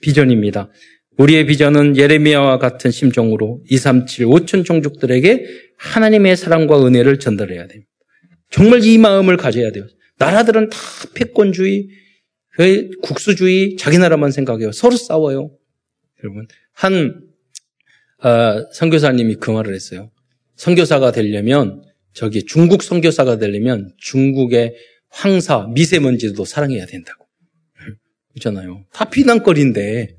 [0.00, 0.70] 비전입니다.
[1.16, 7.90] 우리의 비전은 예레미야와 같은 심정으로 237 5천 종족들에게 하나님의 사랑과 은혜를 전달해야 됩니다.
[8.50, 9.86] 정말 이 마음을 가져야 돼요.
[10.18, 10.78] 나라들은 다
[11.14, 11.88] 패권주의,
[13.02, 14.72] 국수주의, 자기 나라만 생각해요.
[14.72, 15.50] 서로 싸워요.
[16.22, 17.20] 여러분 한
[18.22, 20.10] 어, 선교사님이 그 말을 했어요.
[20.56, 24.74] 선교사가 되려면 저기 중국 선교사가 되려면 중국의
[25.10, 27.26] 황사, 미세먼지도 사랑해야 된다고.
[28.30, 28.84] 그렇잖아요.
[28.92, 30.16] 다 비난거리인데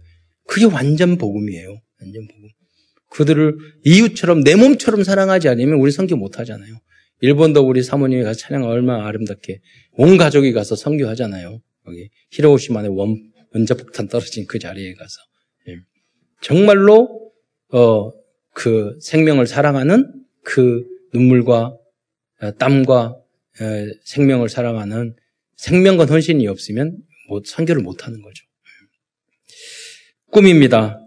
[0.48, 1.82] 그게 완전 복음이에요.
[2.02, 2.35] 완전 복음.
[3.16, 6.76] 그들을 이웃처럼 내 몸처럼 사랑하지 않으면 우리 선교 못 하잖아요.
[7.22, 9.62] 일본도 우리 사모님이 가서 찬양 얼마나 아름답게
[9.94, 11.62] 온 가족이 가서 선교하잖아요.
[11.88, 15.16] 여기 히로시마의 원, 원자폭탄 떨어진 그 자리에 가서
[15.70, 15.78] 예.
[16.42, 17.32] 정말로
[17.72, 18.12] 어,
[18.54, 20.12] 그 생명을 사랑하는
[20.44, 21.78] 그 눈물과
[22.42, 23.16] 어, 땀과
[23.62, 25.16] 어, 생명을 사랑하는
[25.56, 26.98] 생명과 헌신이 없으면
[27.30, 28.44] 못 선교를 못 하는 거죠.
[30.32, 31.00] 꿈입니다.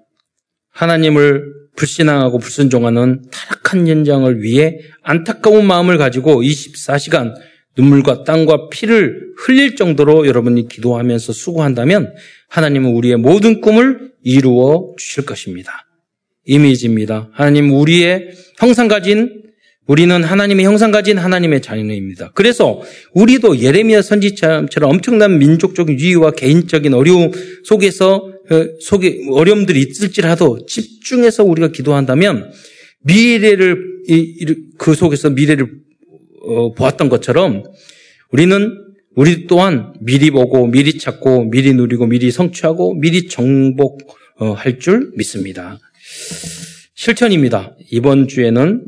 [0.70, 7.34] 하나님을 불신앙하고 불순종하는 타락한 현장을 위해 안타까운 마음을 가지고 24시간
[7.76, 12.12] 눈물과 땀과 피를 흘릴 정도로 여러분이 기도하면서 수고한다면
[12.48, 15.86] 하나님은 우리의 모든 꿈을 이루어 주실 것입니다.
[16.44, 17.28] 이미지입니다.
[17.32, 19.37] 하나님 우리의 형상 가진
[19.88, 22.30] 우리는 하나님의 형상 가진 하나님의 자녀입니다.
[22.34, 22.82] 그래서
[23.14, 27.32] 우리도 예레미야 선지처럼 엄청난 민족적인 유의와 개인적인 어려움
[27.64, 32.52] 속에서 어, 속에 어려움들이 있을지라도 집중해서 우리가 기도한다면
[33.00, 33.98] 미래를
[34.78, 35.70] 그 속에서 미래를
[36.42, 37.64] 어, 보았던 것처럼
[38.30, 38.78] 우리는
[39.16, 45.78] 우리 또한 미리 보고 미리 찾고 미리 누리고 미리 성취하고 미리 정복할 줄 믿습니다.
[46.98, 47.76] 실천입니다.
[47.92, 48.82] 이번 주에는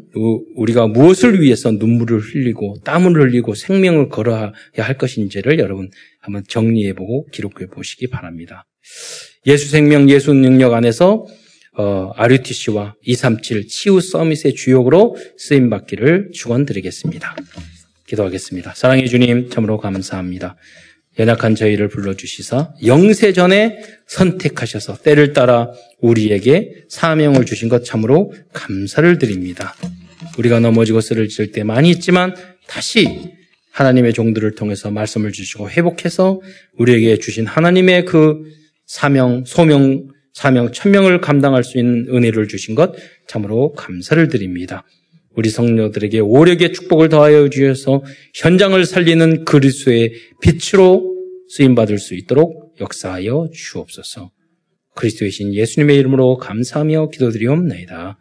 [0.56, 7.68] 우리가 무엇을 위해서 눈물을 흘리고 땀을 흘리고 생명을 걸어야 할 것인지를 여러분 한번 정리해보고 기록해
[7.72, 8.66] 보시기 바랍니다.
[9.46, 11.24] 예수 생명 예수 능력 안에서
[11.78, 17.36] 어, RUTC와 237 치유 서밋의 주역으로 쓰임 받기를 축원드리겠습니다.
[18.08, 18.74] 기도하겠습니다.
[18.74, 20.56] 사랑해 주님 참으로 감사합니다.
[21.20, 29.74] 연약한 저희를 불러주시사 영세 전에 선택하셔서 때를 따라 우리에게 사명을 주신 것 참으로 감사를 드립니다.
[30.38, 32.34] 우리가 넘어지고 쓰러질 때 많이 있지만
[32.66, 33.34] 다시
[33.70, 36.40] 하나님의 종들을 통해서 말씀을 주시고 회복해서
[36.78, 38.42] 우리에게 주신 하나님의 그
[38.86, 42.94] 사명, 소명, 사명, 천명을 감당할 수 있는 은혜를 주신 것
[43.28, 44.84] 참으로 감사를 드립니다.
[45.40, 50.12] 우리 성녀들에게 오력의 축복을 더하여 주셔서 현장을 살리는 그리스도의
[50.42, 51.16] 빛으로
[51.48, 54.32] 쓰임 받을 수 있도록 역사하여 주옵소서.
[54.96, 58.18] 그리스도의 신 예수님의 이름으로 감사하며 기도드리옵나이다.